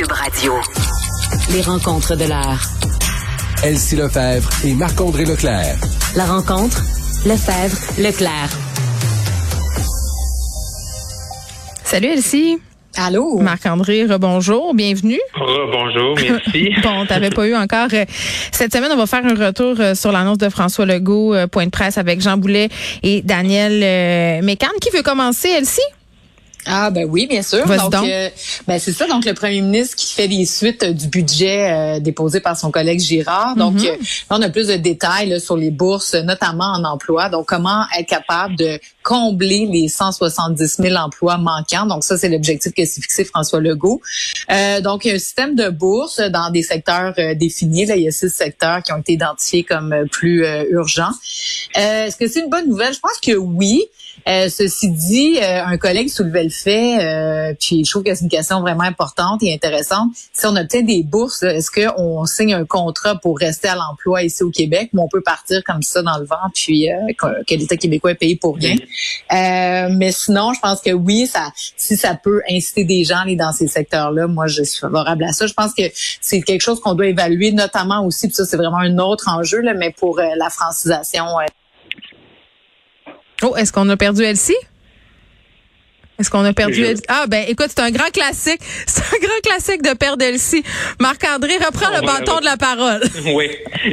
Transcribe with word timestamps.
Cube 0.00 0.12
Radio. 0.12 0.54
Les 1.52 1.60
rencontres 1.60 2.16
de 2.16 2.24
l'heure. 2.24 2.62
Elsie 3.62 3.96
Lefebvre 3.96 4.48
et 4.64 4.72
Marc-André 4.72 5.26
Leclerc. 5.26 5.76
La 6.16 6.24
rencontre, 6.24 6.82
Lefebvre, 7.26 7.76
Leclerc. 7.98 8.48
Salut 11.84 12.06
Elsie. 12.06 12.58
Allô? 12.96 13.40
Marc-André, 13.40 14.06
rebonjour, 14.06 14.72
bienvenue. 14.72 15.20
Rebonjour, 15.34 16.16
merci. 16.22 16.70
bon, 16.82 17.04
t'avais 17.04 17.28
pas 17.28 17.46
eu 17.46 17.54
encore. 17.54 17.88
euh, 17.92 18.06
cette 18.52 18.72
semaine, 18.72 18.92
on 18.94 18.96
va 18.96 19.06
faire 19.06 19.26
un 19.26 19.34
retour 19.34 19.74
euh, 19.80 19.94
sur 19.94 20.12
l'annonce 20.12 20.38
de 20.38 20.48
François 20.48 20.86
Legault, 20.86 21.34
euh, 21.34 21.46
point 21.46 21.66
de 21.66 21.70
presse 21.70 21.98
avec 21.98 22.22
Jean 22.22 22.38
Boulet 22.38 22.70
et 23.02 23.20
Daniel 23.20 23.82
euh, 23.82 24.42
Mécan. 24.42 24.68
Qui 24.80 24.88
veut 24.96 25.02
commencer, 25.02 25.50
Elsie? 25.50 25.82
Ah 26.66 26.90
ben 26.90 27.06
oui, 27.08 27.26
bien 27.26 27.42
sûr. 27.42 27.66
Donc, 27.66 27.90
euh, 28.08 28.28
ben 28.68 28.78
c'est 28.78 28.92
ça. 28.92 29.06
Donc 29.06 29.24
le 29.24 29.32
premier 29.32 29.62
ministre 29.62 29.96
qui 29.96 30.12
fait 30.12 30.26
les 30.26 30.44
suites 30.44 30.82
euh, 30.82 30.92
du 30.92 31.08
budget 31.08 31.70
euh, 31.72 32.00
déposé 32.00 32.40
par 32.40 32.56
son 32.56 32.70
collègue 32.70 33.00
Girard. 33.00 33.56
Donc 33.56 33.74
Mhm. 33.74 33.84
là, 33.84 33.92
on 34.30 34.42
a 34.42 34.48
plus 34.50 34.66
de 34.68 34.74
détails 34.76 35.28
là, 35.30 35.40
sur 35.40 35.56
les 35.56 35.70
bourses, 35.70 36.14
notamment 36.14 36.72
en 36.74 36.84
emploi. 36.84 37.30
Donc 37.30 37.46
comment 37.46 37.84
être 37.98 38.08
capable 38.08 38.56
de 38.56 38.78
combler 39.02 39.66
les 39.72 39.88
170 39.88 40.76
000 40.82 40.94
emplois 40.96 41.38
manquants? 41.38 41.86
Donc 41.86 42.04
ça, 42.04 42.18
c'est 42.18 42.28
l'objectif 42.28 42.72
que 42.74 42.84
s'est 42.84 43.00
fixé 43.00 43.24
François 43.24 43.60
Legault. 43.60 44.02
Euh, 44.50 44.80
donc 44.82 45.04
il 45.06 45.08
y 45.08 45.10
a 45.12 45.14
un 45.14 45.18
système 45.18 45.54
de 45.54 45.70
bourse 45.70 46.20
dans 46.20 46.50
des 46.50 46.62
secteurs 46.62 47.14
définis. 47.36 47.86
Là, 47.86 47.96
il 47.96 48.02
y 48.02 48.08
a 48.08 48.12
six 48.12 48.28
secteurs 48.30 48.82
qui 48.82 48.92
ont 48.92 48.98
été 48.98 49.14
identifiés 49.14 49.64
comme 49.64 49.94
plus 50.12 50.44
urgents. 50.70 51.10
Euh, 51.78 52.06
Est-ce 52.06 52.16
que 52.16 52.28
c'est 52.28 52.40
une 52.40 52.50
bonne 52.50 52.68
nouvelle? 52.68 52.92
Je 52.92 53.00
pense 53.00 53.18
que 53.24 53.32
oui. 53.36 53.82
Euh, 54.28 54.48
ceci 54.48 54.90
dit, 54.90 55.38
euh, 55.42 55.64
un 55.64 55.78
collègue 55.78 56.08
soulevait 56.08 56.44
le 56.44 56.50
fait, 56.50 56.98
euh, 57.02 57.54
puis 57.58 57.84
je 57.84 57.90
trouve 57.90 58.02
que 58.02 58.14
c'est 58.14 58.24
une 58.24 58.30
question 58.30 58.60
vraiment 58.60 58.84
importante 58.84 59.42
et 59.42 59.52
intéressante. 59.52 60.10
Si 60.32 60.46
on 60.46 60.56
obtient 60.56 60.82
des 60.82 61.02
bourses, 61.02 61.42
est-ce 61.42 61.70
qu'on 61.70 62.24
signe 62.26 62.54
un 62.54 62.64
contrat 62.64 63.16
pour 63.16 63.38
rester 63.38 63.68
à 63.68 63.76
l'emploi 63.76 64.22
ici 64.22 64.42
au 64.42 64.50
Québec, 64.50 64.90
ou 64.92 65.02
on 65.02 65.08
peut 65.08 65.22
partir 65.22 65.62
comme 65.64 65.82
ça 65.82 66.02
dans 66.02 66.18
le 66.18 66.24
vent, 66.24 66.36
puis 66.54 66.90
euh, 66.90 66.96
que, 67.46 67.54
l'État 67.54 67.76
québécois 67.76 68.12
est 68.12 68.16
payé 68.16 68.36
pour 68.36 68.56
rien? 68.56 68.76
Euh, 68.76 69.88
mais 69.96 70.12
sinon, 70.12 70.52
je 70.54 70.60
pense 70.60 70.80
que 70.80 70.90
oui, 70.90 71.26
ça, 71.26 71.52
si 71.76 71.96
ça 71.96 72.14
peut 72.14 72.42
inciter 72.50 72.84
des 72.84 73.04
gens 73.04 73.18
à 73.18 73.22
aller 73.22 73.36
dans 73.36 73.52
ces 73.52 73.68
secteurs-là, 73.68 74.26
moi, 74.26 74.46
je 74.46 74.62
suis 74.62 74.80
favorable 74.80 75.24
à 75.24 75.32
ça. 75.32 75.46
Je 75.46 75.54
pense 75.54 75.74
que 75.74 75.82
c'est 76.20 76.40
quelque 76.42 76.62
chose 76.62 76.80
qu'on 76.80 76.94
doit 76.94 77.06
évaluer, 77.06 77.52
notamment 77.52 78.04
aussi, 78.04 78.28
puis 78.28 78.36
ça, 78.36 78.44
c'est 78.44 78.56
vraiment 78.56 78.78
un 78.78 78.98
autre 78.98 79.28
enjeu, 79.28 79.60
là, 79.60 79.74
mais 79.74 79.92
pour 79.92 80.18
euh, 80.18 80.24
la 80.36 80.50
francisation 80.50 81.24
euh, 81.24 81.44
Oh, 83.42 83.56
est-ce 83.56 83.72
qu'on 83.72 83.88
a 83.88 83.96
perdu 83.96 84.22
Elsie? 84.22 84.56
Est-ce 86.18 86.30
qu'on 86.30 86.44
a 86.44 86.52
perdu 86.52 86.82
Elsie? 86.82 87.02
Ah, 87.08 87.24
ben, 87.26 87.44
écoute, 87.48 87.68
c'est 87.68 87.80
un 87.80 87.90
grand 87.90 88.10
classique. 88.10 88.60
C'est 88.86 89.02
un 89.02 89.18
grand 89.18 89.40
classique 89.42 89.82
de 89.82 89.96
perdre 89.96 90.22
Elsie. 90.22 90.62
Marc-André, 91.00 91.54
reprends 91.54 91.90
On 91.92 92.00
le 92.00 92.06
bâton 92.06 92.40
de 92.40 92.44
la 92.44 92.58
parole. 92.58 93.00
oui. 93.34 93.48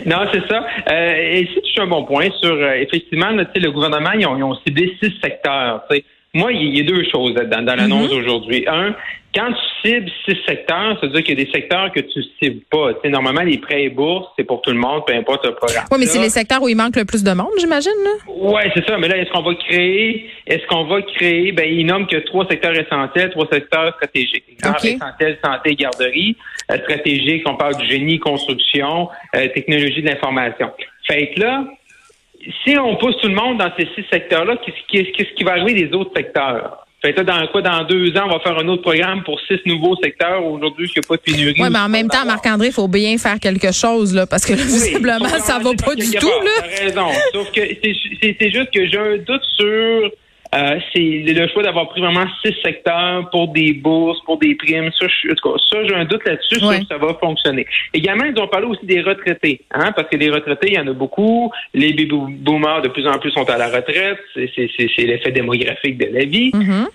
Non, 0.05 0.25
c'est 0.33 0.45
ça. 0.47 0.65
Euh, 0.91 1.13
et 1.15 1.47
si 1.53 1.61
tu 1.61 1.73
fais 1.73 1.81
un 1.81 1.87
bon 1.87 2.03
point 2.03 2.27
sur, 2.41 2.51
euh, 2.51 2.73
effectivement, 2.73 3.29
là, 3.29 3.45
le 3.55 3.71
gouvernement, 3.71 4.11
ils 4.11 4.27
ont, 4.27 4.37
ils 4.37 4.43
ont 4.43 4.55
ciblé 4.65 4.97
six 5.01 5.13
secteurs. 5.23 5.83
tu 5.89 5.97
sais. 5.97 6.05
Moi, 6.33 6.51
il 6.53 6.77
y 6.77 6.81
a 6.81 6.83
deux 6.83 7.03
choses 7.09 7.33
dans, 7.33 7.63
dans 7.63 7.75
l'annonce 7.75 8.09
d'aujourd'hui. 8.09 8.65
Un, 8.67 8.95
quand 9.33 9.51
tu 9.51 9.89
cibles 9.89 10.11
six 10.25 10.37
secteurs, 10.47 10.97
ça 10.99 11.07
veut 11.07 11.13
dire 11.13 11.23
qu'il 11.23 11.37
y 11.37 11.41
a 11.41 11.45
des 11.45 11.51
secteurs 11.51 11.91
que 11.91 11.99
tu 11.99 12.23
cibles 12.41 12.61
pas. 12.71 12.93
Tu 12.95 13.01
sais, 13.03 13.09
normalement, 13.09 13.41
les 13.41 13.57
prêts 13.57 13.83
et 13.83 13.89
bourses, 13.89 14.27
c'est 14.37 14.43
pour 14.43 14.61
tout 14.61 14.71
le 14.71 14.77
monde, 14.77 15.03
peu 15.05 15.13
importe 15.13 15.45
le 15.45 15.53
programme. 15.53 15.85
Oui, 15.91 15.97
mais 15.99 16.05
c'est 16.05 16.21
les 16.21 16.29
secteurs 16.29 16.61
où 16.61 16.67
il 16.67 16.75
manque 16.75 16.95
le 16.95 17.05
plus 17.05 17.23
de 17.23 17.31
monde, 17.31 17.51
j'imagine, 17.59 17.91
là. 18.03 18.33
Ouais, 18.33 18.71
c'est 18.73 18.85
ça. 18.85 18.97
Mais 18.97 19.07
là, 19.07 19.17
est-ce 19.17 19.29
qu'on 19.31 19.41
va 19.41 19.53
créer, 19.55 20.29
est-ce 20.47 20.65
qu'on 20.67 20.85
va 20.85 21.01
créer, 21.01 21.51
ben, 21.51 21.65
il 21.67 21.85
nomme 21.85 22.07
que 22.07 22.17
trois 22.17 22.47
secteurs 22.47 22.75
essentiels, 22.75 23.29
trois 23.31 23.47
secteurs 23.51 23.93
stratégiques. 23.95 24.45
Exemple, 24.49 24.87
essentiel, 24.87 25.37
santé, 25.43 25.75
garderie. 25.75 26.35
Euh, 26.71 26.77
stratégique, 26.79 27.43
on 27.47 27.55
parle 27.55 27.77
du 27.77 27.87
génie, 27.87 28.19
construction, 28.19 29.09
euh, 29.35 29.47
technologie 29.53 30.01
de 30.01 30.07
l'information. 30.07 30.71
Fait 31.07 31.31
que 31.31 31.39
là, 31.39 31.65
si 32.63 32.77
on 32.77 32.95
pousse 32.95 33.15
tout 33.21 33.27
le 33.27 33.35
monde 33.35 33.57
dans 33.57 33.71
ces 33.77 33.87
six 33.95 34.05
secteurs-là, 34.11 34.55
qu'est-ce 34.65 35.11
qui, 35.11 35.25
qui 35.35 35.43
va 35.43 35.51
arriver 35.51 35.73
des 35.73 35.95
autres 35.95 36.11
secteurs? 36.15 36.85
Fait 37.01 37.13
que 37.13 37.21
dans 37.21 37.45
quoi, 37.47 37.61
dans 37.61 37.83
deux 37.83 38.17
ans, 38.17 38.23
on 38.25 38.33
va 38.33 38.39
faire 38.39 38.57
un 38.57 38.67
autre 38.69 38.81
programme 38.81 39.23
pour 39.23 39.39
six 39.41 39.59
nouveaux 39.67 39.95
secteurs? 40.01 40.43
Aujourd'hui, 40.43 40.87
il 40.87 40.99
n'y 40.99 41.05
a 41.05 41.07
pas 41.07 41.15
de 41.15 41.21
pénurie. 41.21 41.55
Oui, 41.59 41.69
mais 41.71 41.79
en 41.79 41.89
même 41.89 42.07
temps. 42.07 42.25
Marc-André, 42.25 42.67
il 42.67 42.73
faut 42.73 42.87
bien 42.87 43.17
faire 43.19 43.39
quelque 43.39 43.71
chose, 43.71 44.15
là, 44.15 44.25
parce 44.25 44.45
que 44.45 44.53
là, 44.53 44.63
Oui, 44.63 44.67
visiblement, 44.67 45.29
ça 45.29 45.59
va 45.59 45.71
pas 45.73 45.93
du 45.93 46.09
tout, 46.09 46.27
part, 46.27 46.43
là. 46.43 46.67
Raison. 46.79 47.07
Sauf 47.33 47.51
que 47.51 47.61
c'est 47.61 48.51
juste 48.51 48.71
que 48.71 48.87
j'ai 48.87 48.97
un 48.97 49.17
doute 49.17 49.43
sur 49.55 50.11
euh, 50.55 50.79
c'est 50.93 50.99
le 50.99 51.47
choix 51.49 51.63
d'avoir 51.63 51.89
pris 51.89 52.01
vraiment 52.01 52.25
six 52.43 52.55
secteurs 52.63 53.29
pour 53.29 53.49
des 53.49 53.73
bourses, 53.73 54.19
pour 54.25 54.37
des 54.37 54.55
primes. 54.55 54.89
Ça, 54.99 55.07
je- 55.07 55.31
en 55.31 55.35
tout 55.35 55.51
cas, 55.51 55.57
ça 55.69 55.83
j'ai 55.85 55.95
un 55.95 56.05
doute 56.05 56.25
là-dessus 56.25 56.63
Ouais. 56.65 56.77
sur 56.79 56.87
ça 56.87 56.97
va 56.97 57.13
fonctionner. 57.15 57.65
Également, 57.93 58.25
ils 58.25 58.39
ont 58.41 58.47
parlé 58.47 58.67
aussi 58.67 58.85
des 58.85 59.01
retraités, 59.01 59.61
hein, 59.73 59.91
parce 59.95 60.07
que 60.09 60.17
les 60.17 60.29
retraités, 60.29 60.67
il 60.69 60.73
y 60.75 60.79
en 60.79 60.87
a 60.87 60.93
beaucoup. 60.93 61.51
Les 61.73 61.93
baby 61.93 62.09
boomers 62.39 62.81
de 62.81 62.89
plus 62.89 63.07
en 63.07 63.17
plus 63.19 63.31
sont 63.31 63.49
à 63.49 63.57
la 63.57 63.67
retraite. 63.67 64.19
C'est- 64.33 64.49
C'est 64.55 64.69
c'est- 64.77 64.89
c'est 64.95 65.03
l'effet 65.05 65.31
démographique 65.31 65.97
de 65.97 66.07
la 66.17 66.25
vie. 66.25 66.51
Mhm. 66.53 66.87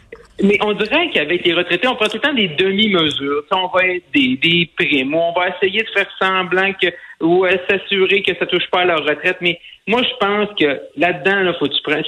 Mais 0.43 0.59
on 0.63 0.73
dirait 0.73 1.11
qu'avec 1.13 1.45
les 1.47 1.53
retraités, 1.53 1.87
on 1.87 1.95
prend 1.95 2.07
tout 2.09 2.17
le 2.17 2.21
temps 2.21 2.33
des 2.34 2.49
demi-mesures. 2.49 3.45
On 3.53 3.69
va 3.69 3.87
être 3.87 4.05
des, 4.15 4.37
des 4.43 4.69
primes, 4.77 5.15
ou 5.15 5.19
on 5.19 5.33
va 5.39 5.51
essayer 5.51 5.83
de 5.83 5.89
faire 5.91 6.09
semblant 6.21 6.73
que 6.73 6.89
ou 7.21 7.45
euh, 7.45 7.53
s'assurer 7.69 8.23
que 8.23 8.34
ça 8.37 8.47
touche 8.47 8.67
pas 8.73 8.81
à 8.81 8.84
leur 8.87 9.05
retraite. 9.05 9.37
Mais 9.41 9.61
moi, 9.87 10.03
je 10.03 10.17
pense 10.19 10.49
que 10.59 10.81
là-dedans, 10.97 11.41
là, 11.43 11.55
faut 11.59 11.67
que 11.69 11.75
tu 11.75 11.83
prennes. 11.83 12.03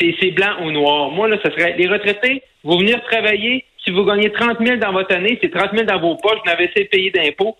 C'est, 0.00 0.30
blanc 0.30 0.64
ou 0.64 0.70
noir. 0.70 1.10
Moi, 1.10 1.28
là, 1.28 1.36
ça 1.44 1.50
serait 1.50 1.74
les 1.76 1.86
retraités, 1.86 2.42
vous 2.64 2.78
venir 2.78 3.02
travailler. 3.04 3.64
Si 3.84 3.90
vous 3.90 4.04
gagnez 4.04 4.30
30 4.30 4.58
000 4.64 4.76
dans 4.78 4.92
votre 4.92 5.14
année, 5.14 5.38
c'est 5.42 5.50
30 5.50 5.70
000 5.72 5.84
dans 5.84 6.00
vos 6.00 6.16
poches, 6.16 6.38
vous 6.44 6.50
n'avez 6.50 6.68
assez 6.68 6.84
payé 6.84 7.10
d'impôts. 7.10 7.56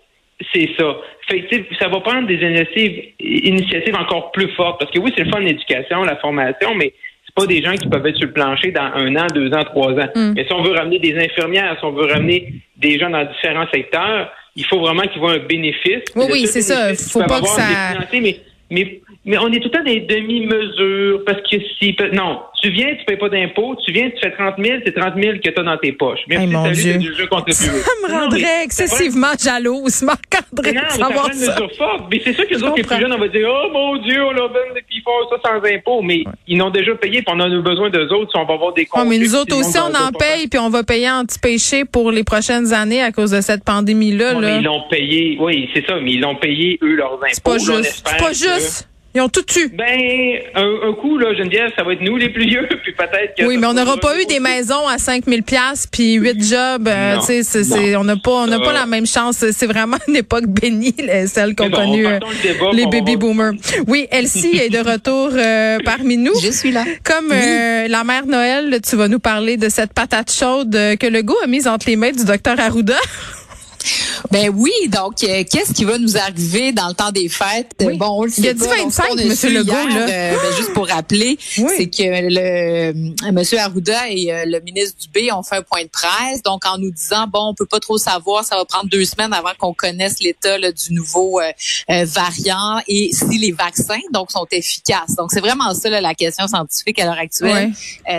C'est 0.54 0.70
ça. 0.78 0.96
Fait 1.28 1.42
que, 1.42 1.56
ça 1.78 1.88
va 1.88 2.00
prendre 2.00 2.26
des 2.26 2.36
initiatives, 2.36 3.12
initiatives 3.20 3.94
encore 3.94 4.32
plus 4.32 4.48
fortes. 4.52 4.80
Parce 4.80 4.90
que 4.90 4.98
oui, 4.98 5.12
c'est 5.16 5.24
le 5.24 5.30
fun 5.30 5.40
l'éducation, 5.40 6.02
la 6.02 6.16
formation, 6.16 6.74
mais 6.74 6.92
c'est 7.26 7.34
pas 7.34 7.46
des 7.46 7.62
gens 7.62 7.74
qui 7.74 7.88
peuvent 7.88 8.06
être 8.06 8.16
sur 8.16 8.26
le 8.26 8.32
plancher 8.32 8.70
dans 8.70 8.90
un 8.94 9.16
an, 9.16 9.26
deux 9.34 9.52
ans, 9.52 9.64
trois 9.64 9.92
ans. 9.92 10.08
Mm. 10.14 10.32
Mais 10.36 10.44
si 10.44 10.52
on 10.52 10.62
veut 10.62 10.72
ramener 10.72 10.98
des 10.98 11.16
infirmières, 11.18 11.76
si 11.78 11.84
on 11.84 11.92
veut 11.92 12.06
ramener 12.06 12.54
des 12.76 12.98
gens 12.98 13.10
dans 13.10 13.24
différents 13.24 13.66
secteurs, 13.72 14.32
il 14.56 14.64
faut 14.64 14.80
vraiment 14.80 15.02
qu'ils 15.02 15.20
voient 15.20 15.34
un 15.34 15.38
bénéfice. 15.38 16.04
Oui, 16.16 16.24
oui, 16.32 16.46
c'est 16.46 16.62
ça. 16.62 16.94
Faut 16.94 17.26
pas 17.26 17.40
que 17.40 17.46
ça- 17.46 17.98
mais, 18.12 18.36
mais, 18.70 19.00
mais 19.24 19.36
on 19.38 19.48
est 19.48 19.60
tout 19.60 19.68
le 19.72 19.78
temps 19.78 19.84
des 19.84 20.00
demi-mesures 20.00 21.22
parce 21.26 21.40
que 21.42 21.56
si, 21.78 21.94
non, 22.12 22.40
tu 22.62 22.70
viens, 22.70 22.94
tu 22.96 23.04
payes 23.06 23.16
pas 23.16 23.28
d'impôts, 23.28 23.76
tu 23.84 23.92
viens, 23.92 24.10
tu 24.10 24.18
fais 24.20 24.30
30 24.32 24.54
000, 24.58 24.78
c'est 24.84 24.92
30 24.94 25.14
000 25.16 25.34
que 25.42 25.50
tu 25.50 25.60
as 25.60 25.62
dans 25.62 25.76
tes 25.78 25.92
poches. 25.92 26.20
Merci, 26.28 26.44
Hey, 26.46 26.52
mon 26.52 26.64
salut, 26.64 26.76
Dieu. 26.82 26.96
du 26.98 27.14
jeu 27.16 27.26
contre 27.26 27.52
Ça 27.52 27.66
le 27.66 27.72
me 27.72 27.78
Non, 27.78 27.84
mais 28.08 28.14
rendrait 28.18 28.40
ça 28.40 28.46
prend- 28.46 28.62
excessivement 28.64 29.32
jalouse, 29.42 30.02
Marc-André, 30.02 30.72
non, 30.72 30.80
mais 31.08 31.34
ça. 31.34 31.56
Mais 32.10 32.20
c'est 32.24 32.32
sûr 32.34 32.46
que 32.48 32.54
les 32.54 32.62
autres, 32.62 32.76
les 32.76 32.82
plus 32.82 33.00
jeunes, 33.00 33.12
on 33.12 33.18
va 33.18 33.28
dire, 33.28 33.48
oh 33.50 33.68
mon 33.72 33.96
Dieu, 34.02 34.22
on 34.24 34.32
leur 34.32 34.48
donne 34.52 34.74
des 34.74 35.02
fonds, 35.04 35.10
ça 35.30 35.36
sans 35.44 35.64
impôts. 35.64 36.02
Mais 36.02 36.24
ils 36.46 36.56
n'ont 36.58 36.70
déjà 36.70 36.94
payé, 36.94 37.22
puis 37.22 37.34
on 37.34 37.40
en 37.40 37.50
a 37.50 37.60
besoin 37.60 37.90
d'eux 37.90 38.08
autres 38.12 38.30
si 38.32 38.38
on 38.38 38.44
va 38.44 38.54
avoir 38.54 38.72
des 38.74 38.82
Ouais, 38.82 38.86
comptes. 38.88 39.08
mais 39.08 39.18
nous 39.18 39.34
autres 39.36 39.56
aussi, 39.56 39.78
on 39.78 39.94
en 39.94 40.12
paye, 40.12 40.48
puis 40.48 40.58
on 40.58 40.70
va 40.70 40.82
payer 40.82 41.10
anti-péché 41.10 41.84
pour 41.84 42.10
les 42.10 42.24
prochaines 42.24 42.72
années 42.72 43.02
à 43.02 43.12
cause 43.12 43.30
de 43.30 43.40
cette 43.40 43.64
pandémie-là. 43.64 44.34
mais 44.34 44.40
là. 44.40 44.56
ils 44.58 44.64
l'ont 44.64 44.82
payé, 44.90 45.36
oui, 45.40 45.68
c'est 45.74 45.86
ça, 45.86 45.94
mais 46.00 46.12
ils 46.12 46.20
l'ont 46.20 46.36
payé, 46.36 46.78
eux, 46.82 46.94
leurs 46.94 47.14
impôts. 47.14 47.28
C'est 47.32 47.44
pas 47.44 47.58
juste. 47.58 48.02
C'est 48.08 48.18
pas 48.18 48.32
juste. 48.32 48.86
Ils 49.14 49.20
ont 49.20 49.28
tout 49.28 49.44
eu. 49.58 49.68
Ben, 49.70 50.38
un, 50.54 50.88
un 50.88 50.92
coup, 50.92 51.18
là, 51.18 51.34
Geneviève, 51.34 51.70
ça 51.76 51.82
va 51.82 51.94
être 51.94 52.00
nous 52.00 52.16
les 52.16 52.28
plus 52.28 52.46
vieux, 52.46 52.68
puis 52.82 52.92
peut-être 52.92 53.34
que... 53.36 53.44
Oui, 53.44 53.56
mais 53.56 53.66
on 53.66 53.72
n'aura 53.72 53.96
pas 53.96 54.20
eu 54.20 54.24
des 54.26 54.38
maisons 54.38 54.86
à 54.86 54.98
5000 54.98 55.42
pièces 55.42 55.88
puis 55.90 56.12
8 56.14 56.42
jobs. 56.44 56.86
euh, 56.86 57.14
Non. 57.16 57.20
tu 57.20 57.26
sais, 57.26 57.42
c'est- 57.42 57.64
c'est- 57.64 57.96
on 57.96 58.04
n'a 58.04 58.14
pas, 58.16 58.30
on 58.30 58.46
n'a 58.46 58.60
pas 58.60 58.72
la 58.72 58.86
même 58.86 59.06
chance. 59.06 59.44
C'est 59.50 59.66
vraiment 59.66 59.96
une 60.06 60.14
époque 60.16 60.46
bénie, 60.46 60.94
là, 61.04 61.26
celle 61.26 61.56
qu'ont 61.56 61.64
Mais 61.64 61.70
bon, 61.70 61.76
connue 61.78 62.06
euh, 62.06 62.18
partons 62.20 62.28
le 62.30 62.52
débat, 62.52 62.70
les 62.72 62.86
baby 62.86 63.16
boomers. 63.16 63.52
Oui, 63.88 64.06
Elsie 64.12 64.56
est 64.56 64.68
de 64.70 64.78
retour 64.78 65.30
euh, 65.32 65.78
parmi 65.84 66.16
nous. 66.16 66.38
Je 66.40 66.50
suis 66.52 66.70
là. 66.70 66.84
Comme 67.02 67.32
euh, 67.32 67.88
la 67.88 68.04
mère 68.04 68.26
Noël, 68.26 68.78
tu 68.88 68.94
vas 68.94 69.08
nous 69.08 69.18
parler 69.18 69.56
de 69.56 69.68
cette 69.68 69.92
patate 69.92 70.30
chaude 70.32 70.74
euh, 70.76 70.94
que 70.94 71.06
le 71.08 71.22
goût 71.22 71.36
a 71.42 71.48
mise 71.48 71.66
entre 71.66 71.88
les 71.88 71.96
mains 71.96 72.12
du 72.12 72.24
docteur 72.24 72.60
Arruda. 72.60 72.94
Ben 74.30 74.50
oui, 74.54 74.72
donc 74.88 75.22
euh, 75.24 75.44
qu'est-ce 75.50 75.72
qui 75.72 75.84
va 75.84 75.98
nous 75.98 76.16
arriver 76.16 76.72
dans 76.72 76.88
le 76.88 76.94
temps 76.94 77.10
des 77.10 77.28
fêtes? 77.28 77.72
Oui. 77.80 77.96
Bon, 77.96 78.20
on 78.20 78.24
le 78.24 78.30
sait 78.30 78.42
Il 78.42 78.48
a 78.48 78.54
dit 78.54 78.60
pas. 78.60 78.76
Donc, 78.76 78.92
25, 78.92 79.02
ce 79.04 79.08
qu'on 79.08 79.18
a 79.18 79.24
Monsieur 79.24 79.48
su 79.48 79.54
Legault, 79.54 79.72
là. 79.72 80.08
euh, 80.08 80.36
ben, 80.36 80.56
juste 80.56 80.72
pour 80.72 80.86
rappeler, 80.88 81.38
Oui. 81.58 81.72
c'est 81.76 81.86
que 81.88 82.02
le 82.02 82.40
euh, 82.40 83.32
Monsieur 83.32 83.58
Arruda 83.58 84.08
et 84.10 84.32
euh, 84.32 84.44
le 84.46 84.60
ministre 84.60 84.96
Dubé 85.00 85.32
ont 85.32 85.42
fait 85.42 85.56
un 85.56 85.62
point 85.62 85.82
de 85.82 85.88
presse, 85.88 86.42
donc 86.42 86.64
en 86.66 86.78
nous 86.78 86.90
disant 86.90 87.26
bon, 87.26 87.48
on 87.50 87.54
peut 87.54 87.66
pas 87.66 87.80
trop 87.80 87.98
savoir, 87.98 88.44
ça 88.44 88.56
va 88.56 88.64
prendre 88.64 88.88
deux 88.88 89.04
semaines 89.04 89.32
avant 89.32 89.52
qu'on 89.58 89.74
connaisse 89.74 90.20
l'état 90.20 90.58
du 90.58 90.92
nouveau 90.94 91.40
variant 91.88 92.80
et 92.88 93.10
si 93.12 93.38
les 93.38 93.52
vaccins 93.52 94.00
donc 94.12 94.30
sont 94.30 94.46
efficaces. 94.50 95.14
Donc 95.16 95.30
c'est 95.32 95.40
vraiment 95.40 95.72
ça 95.74 95.88
là, 95.90 96.00
la 96.00 96.14
question 96.14 96.46
scientifique 96.46 96.98
à 96.98 97.04
l'heure 97.04 97.18
actuelle. 97.18 97.72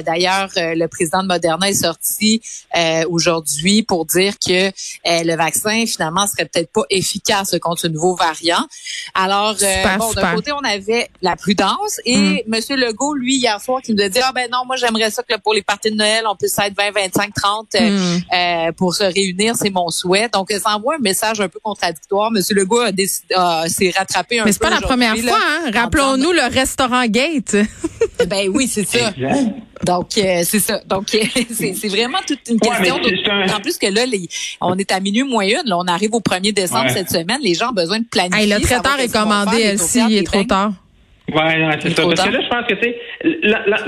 D'ailleurs, 0.06 0.50
le 0.56 0.88
président 0.88 1.22
de 1.24 1.28
Moderna 1.28 1.70
est 1.70 1.74
sorti 1.74 2.42
euh, 2.76 3.04
aujourd'hui 3.10 3.84
pour 3.84 4.06
dire 4.06 4.34
que 4.46 4.72
le 5.06 5.36
vaccin 5.36 5.86
finalement 5.92 6.28
serait 6.28 6.46
peut-être 6.46 6.72
pas 6.72 6.84
efficace 6.90 7.56
contre 7.62 7.82
ce 7.82 7.88
nouveau 7.88 8.16
variant. 8.16 8.66
Alors, 9.14 9.56
euh, 9.62 9.98
bon, 9.98 10.14
d'un 10.14 10.36
côté, 10.36 10.52
on 10.52 10.64
avait 10.64 11.10
la 11.22 11.36
prudence 11.36 12.00
et 12.06 12.14
M. 12.14 12.34
Mm. 12.34 12.38
Monsieur 12.48 12.76
Legault, 12.76 13.14
lui, 13.14 13.38
hier 13.38 13.60
soir, 13.62 13.82
qui 13.82 13.94
nous 13.94 14.04
a 14.04 14.10
dit, 14.10 14.20
ah 14.24 14.32
ben 14.34 14.50
non, 14.52 14.60
moi 14.66 14.76
j'aimerais 14.76 15.12
ça 15.12 15.24
que 15.24 15.38
pour 15.40 15.54
les 15.54 15.62
parties 15.62 15.92
de 15.92 15.96
Noël, 15.96 16.26
on 16.28 16.36
puisse 16.36 16.58
être 16.60 16.76
20, 16.76 16.92
25, 16.92 17.34
30 17.34 17.76
euh, 17.76 18.72
pour 18.74 18.94
se 18.94 19.04
réunir, 19.04 19.56
c'est 19.56 19.70
mon 19.70 19.90
souhait. 19.90 20.30
Donc, 20.30 20.52
ça 20.52 20.76
envoie 20.76 20.96
un 20.96 21.00
message 21.00 21.42
un 21.42 21.50
peu 21.50 21.60
contradictoire. 21.60 22.32
Monsieur 22.32 22.56
Legault 22.56 22.80
a 22.80 22.92
décidé, 22.92 23.36
s'est 23.68 23.94
rattrapé 23.96 24.40
un 24.40 24.46
Mais 24.46 24.52
c'est 24.52 24.60
pas 24.60 24.70
la 24.70 24.82
première 24.82 25.18
fois, 25.18 25.40
hein? 25.40 25.72
Rappelons-nous 25.74 26.32
le 26.32 26.54
restaurant 26.54 27.06
Gate. 27.06 27.56
ben 28.30 28.50
oui, 28.54 28.68
c'est 28.68 28.86
ça. 28.86 29.12
Donc, 29.86 30.18
euh, 30.18 30.42
c'est 30.44 30.60
ça. 30.60 30.80
Donc, 30.86 31.08
c'est 31.50 31.88
vraiment 31.88 32.20
toute 32.26 32.40
une 32.50 32.60
question. 32.60 32.96
En 32.96 33.60
plus 33.60 33.78
que 33.78 33.88
là, 33.88 34.02
on 34.62 34.78
est 34.78 34.92
à 34.92 35.00
minuit 35.00 35.24
moins 35.24 35.46
une. 35.46 35.62
Là, 35.66 35.78
on 35.78 35.88
arrive 35.88 36.14
au 36.14 36.20
1er 36.20 36.54
décembre 36.54 36.90
cette 36.90 37.10
semaine. 37.10 37.40
Les 37.42 37.54
gens 37.54 37.70
ont 37.70 37.74
besoin 37.74 38.00
de 38.00 38.06
planifier. 38.10 38.48
le 38.48 38.62
traiteur 38.62 39.00
est 39.00 39.12
commandé, 39.12 39.62
Elsie, 39.62 40.02
il 40.10 40.18
est 40.18 40.24
trop 40.24 40.44
tard. 40.44 40.72
Oui, 41.34 41.42
c'est 41.80 41.90
ça. 41.96 42.04
Parce 42.04 42.26
que 42.26 42.32
là, 42.32 42.42
je 42.42 42.50
pense 42.50 42.68
que 42.68 42.76
c'est 42.82 42.98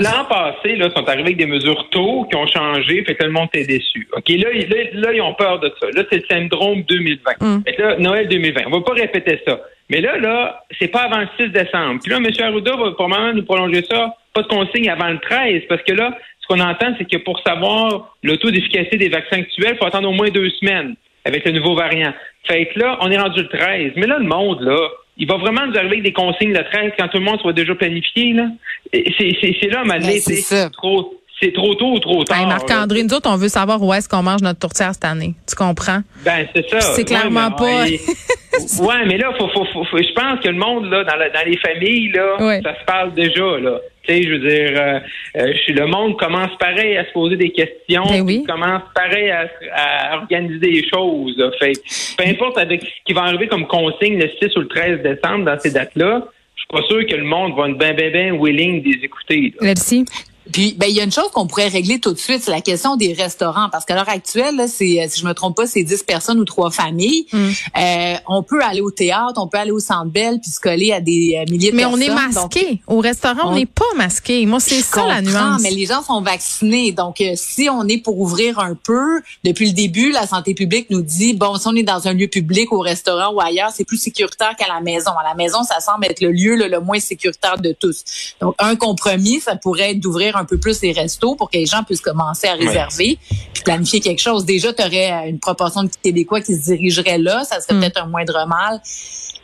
l'an 0.00 0.24
passé, 0.28 0.76
là, 0.76 0.88
sont 0.90 1.06
arrivés 1.06 1.22
avec 1.22 1.36
des 1.36 1.46
mesures 1.46 1.88
tôt 1.90 2.26
qui 2.30 2.36
ont 2.36 2.46
changé, 2.46 3.04
fait 3.04 3.14
que 3.14 3.24
le 3.24 3.32
monde 3.32 3.48
est 3.52 3.66
déçu. 3.66 4.08
OK, 4.16 4.28
là, 4.28 4.48
là, 4.94 5.12
ils 5.12 5.20
ont 5.20 5.34
peur 5.34 5.60
de 5.60 5.70
ça. 5.80 5.86
Là, 5.94 6.04
c'est 6.10 6.18
le 6.18 6.26
syndrome 6.28 6.82
2020. 6.84 7.32
Mm. 7.40 7.62
Fait 7.66 7.78
là, 7.78 7.96
Noël 7.98 8.28
2020. 8.28 8.62
On 8.66 8.70
va 8.70 8.80
pas 8.80 8.94
répéter 8.94 9.40
ça. 9.46 9.60
Mais 9.90 10.00
là, 10.00 10.16
là, 10.18 10.64
c'est 10.78 10.88
pas 10.88 11.02
avant 11.02 11.20
le 11.20 11.28
6 11.38 11.50
décembre. 11.50 12.00
Puis 12.02 12.10
là, 12.10 12.16
M. 12.16 12.26
Arruda 12.40 12.76
va 12.76 12.92
probablement 12.92 13.34
nous 13.34 13.44
prolonger 13.44 13.84
ça, 13.84 14.14
pas 14.34 14.42
de 14.42 14.48
consigne 14.48 14.90
avant 14.90 15.08
le 15.08 15.18
13, 15.18 15.62
parce 15.68 15.82
que 15.82 15.92
là, 15.92 16.16
ce 16.40 16.46
qu'on 16.46 16.60
entend, 16.60 16.94
c'est 16.98 17.10
que 17.10 17.16
pour 17.18 17.40
savoir 17.46 18.16
le 18.22 18.36
taux 18.36 18.50
d'efficacité 18.50 18.96
des 18.98 19.08
vaccins 19.08 19.38
actuels, 19.38 19.72
il 19.74 19.78
faut 19.78 19.86
attendre 19.86 20.08
au 20.08 20.12
moins 20.12 20.28
deux 20.28 20.50
semaines 20.60 20.94
avec 21.24 21.44
le 21.46 21.52
nouveau 21.52 21.74
variant. 21.74 22.12
Fait 22.46 22.66
que 22.66 22.78
là, 22.78 22.98
on 23.00 23.10
est 23.10 23.18
rendu 23.18 23.40
le 23.40 23.48
13. 23.48 23.92
Mais 23.96 24.06
là, 24.06 24.18
le 24.18 24.26
monde, 24.26 24.60
là, 24.60 24.76
il 25.16 25.26
va 25.26 25.36
vraiment 25.36 25.66
nous 25.66 25.76
arriver 25.76 25.94
avec 25.94 26.02
des 26.02 26.12
consignes 26.12 26.52
le 26.52 26.64
13 26.64 26.92
quand 26.98 27.08
tout 27.08 27.18
le 27.18 27.24
monde 27.24 27.40
soit 27.40 27.52
déjà 27.52 27.74
planifié, 27.74 28.34
là. 28.34 28.48
C'est 28.92 29.70
là, 29.70 29.84
ma 29.84 29.98
ben, 29.98 30.20
c'est 30.20 30.70
trop 30.70 31.20
c'est 31.42 31.52
trop 31.52 31.74
tôt 31.74 31.92
ou 31.92 31.98
trop 31.98 32.24
tard. 32.24 32.42
Ben, 32.42 32.48
Marc-André, 32.48 33.02
nous 33.02 33.12
autres, 33.12 33.28
on 33.28 33.36
veut 33.36 33.48
savoir 33.48 33.82
où 33.82 33.92
est-ce 33.92 34.08
qu'on 34.08 34.22
mange 34.22 34.40
notre 34.42 34.60
tourtière 34.60 34.92
cette 34.94 35.04
année. 35.04 35.34
Tu 35.48 35.56
comprends? 35.56 36.00
Ben, 36.24 36.46
c'est 36.54 36.68
ça. 36.68 36.80
C'est 36.80 37.04
clairement 37.04 37.50
pas. 37.50 37.86
ouais, 38.80 39.06
mais 39.06 39.18
là, 39.18 39.32
faut, 39.38 39.48
faut, 39.48 39.64
faut, 39.64 39.98
je 39.98 40.12
pense 40.12 40.40
que 40.40 40.48
le 40.48 40.56
monde, 40.56 40.90
là, 40.90 41.04
dans, 41.04 41.16
dans 41.16 41.46
les 41.46 41.56
familles, 41.58 42.10
là, 42.10 42.60
ça 42.62 42.78
se 42.78 42.84
parle 42.84 43.14
déjà, 43.14 43.58
là. 43.58 43.80
Tu 44.06 44.12
sais, 44.12 44.22
je 44.22 44.32
veux 44.32 44.48
dire, 44.48 44.72
euh, 44.76 44.98
euh 45.38 45.52
le 45.68 45.86
monde 45.86 46.18
commence 46.18 46.54
pareil 46.58 46.96
à 46.98 47.06
se 47.06 47.12
poser 47.12 47.36
des 47.36 47.50
questions, 47.50 48.04
ben 48.04 48.20
oui. 48.20 48.44
commence 48.46 48.82
pareil 48.94 49.30
à, 49.30 49.48
à, 49.74 50.18
organiser 50.18 50.58
des 50.58 50.86
choses. 50.86 51.42
Fait 51.58 51.72
peu 52.18 52.24
importe 52.28 52.58
avec 52.58 52.82
ce 52.82 52.88
qui 53.06 53.14
va 53.14 53.22
arriver 53.22 53.48
comme 53.48 53.66
consigne 53.66 54.18
le 54.18 54.28
6 54.42 54.56
ou 54.56 54.60
le 54.60 54.68
13 54.68 55.02
décembre 55.02 55.46
dans 55.46 55.58
ces 55.58 55.70
dates-là, 55.70 56.22
je 56.54 56.60
suis 56.60 56.68
pas 56.68 56.86
sûr 56.86 57.06
que 57.06 57.16
le 57.16 57.24
monde 57.24 57.56
va 57.56 57.68
être 57.68 57.78
bien, 57.78 57.94
bien, 57.94 58.10
bien 58.10 58.38
willing 58.38 58.82
de 58.82 58.88
les 58.90 59.04
écouter. 59.04 59.54
Merci. 59.62 60.04
Puis, 60.52 60.74
ben, 60.78 60.86
il 60.86 60.96
y 60.96 61.00
a 61.00 61.04
une 61.04 61.12
chose 61.12 61.30
qu'on 61.32 61.46
pourrait 61.46 61.68
régler 61.68 62.00
tout 62.00 62.12
de 62.12 62.18
suite, 62.18 62.42
c'est 62.42 62.50
la 62.50 62.60
question 62.60 62.96
des 62.96 63.12
restaurants. 63.12 63.68
Parce 63.70 63.84
qu'à 63.84 63.94
l'heure 63.94 64.08
actuelle, 64.08 64.66
c'est, 64.68 65.02
euh, 65.02 65.06
si 65.08 65.20
je 65.20 65.26
me 65.26 65.32
trompe 65.32 65.56
pas, 65.56 65.66
c'est 65.66 65.82
10 65.82 66.02
personnes 66.02 66.38
ou 66.38 66.44
trois 66.44 66.70
familles. 66.70 67.26
Mm. 67.32 67.48
Euh, 67.78 68.14
on 68.28 68.42
peut 68.42 68.62
aller 68.62 68.80
au 68.80 68.90
théâtre, 68.90 69.34
on 69.36 69.48
peut 69.48 69.58
aller 69.58 69.70
au 69.70 69.78
Centre 69.78 70.10
Bell 70.10 70.38
puis 70.40 70.50
se 70.50 70.60
coller 70.60 70.92
à 70.92 71.00
des 71.00 71.36
euh, 71.38 71.50
milliers 71.50 71.70
de 71.70 71.76
mais 71.76 71.82
personnes. 71.82 71.98
Mais 71.98 72.10
on 72.10 72.12
est 72.12 72.32
masqué. 72.32 72.80
au 72.86 72.98
restaurant, 72.98 73.52
on 73.52 73.54
n'est 73.54 73.66
pas 73.66 73.84
masqué. 73.96 74.44
Moi, 74.46 74.60
c'est 74.60 74.82
ça 74.82 75.06
la 75.06 75.22
nuance. 75.22 75.62
mais 75.62 75.70
les 75.70 75.86
gens 75.86 76.02
sont 76.02 76.20
vaccinés. 76.20 76.92
Donc, 76.92 77.22
si 77.36 77.68
on 77.70 77.86
est 77.88 77.98
pour 77.98 78.18
ouvrir 78.20 78.58
un 78.58 78.74
peu, 78.74 79.20
depuis 79.44 79.68
le 79.68 79.72
début, 79.72 80.12
la 80.12 80.26
santé 80.26 80.54
publique 80.54 80.90
nous 80.90 81.02
dit, 81.02 81.34
bon, 81.34 81.56
si 81.56 81.66
on 81.68 81.74
est 81.74 81.82
dans 81.82 82.06
un 82.06 82.12
lieu 82.12 82.28
public, 82.28 82.72
au 82.72 82.80
restaurant 82.80 83.32
ou 83.32 83.40
ailleurs, 83.40 83.70
c'est 83.74 83.84
plus 83.84 83.98
sécuritaire 83.98 84.54
qu'à 84.58 84.68
la 84.68 84.80
maison. 84.80 85.12
À 85.12 85.24
la 85.24 85.34
maison, 85.34 85.62
ça 85.62 85.80
semble 85.80 86.04
être 86.06 86.20
le 86.20 86.30
lieu 86.30 86.56
le 86.56 86.80
moins 86.80 87.00
sécuritaire 87.00 87.58
de 87.58 87.72
tous. 87.72 88.04
Donc, 88.40 88.54
un 88.58 88.76
compromis, 88.76 89.40
ça 89.40 89.56
pourrait 89.56 89.92
être 89.92 90.00
d'ouvrir 90.00 90.33
un 90.36 90.44
peu 90.44 90.58
plus 90.58 90.80
les 90.82 90.92
restos 90.92 91.34
pour 91.34 91.50
que 91.50 91.56
les 91.56 91.66
gens 91.66 91.82
puissent 91.82 92.00
commencer 92.00 92.46
à 92.46 92.54
réserver 92.54 93.18
puis 93.52 93.62
planifier 93.64 94.00
quelque 94.00 94.20
chose. 94.20 94.44
Déjà, 94.44 94.72
tu 94.72 94.82
aurais 94.82 95.12
euh, 95.12 95.28
une 95.28 95.38
proportion 95.38 95.84
de 95.84 95.90
Québécois 96.02 96.40
qui 96.40 96.54
se 96.54 96.64
dirigeraient 96.64 97.18
là. 97.18 97.44
Ça 97.44 97.60
serait 97.60 97.74
mm. 97.74 97.80
peut-être 97.80 98.02
un 98.02 98.06
moindre 98.06 98.46
mal. 98.46 98.80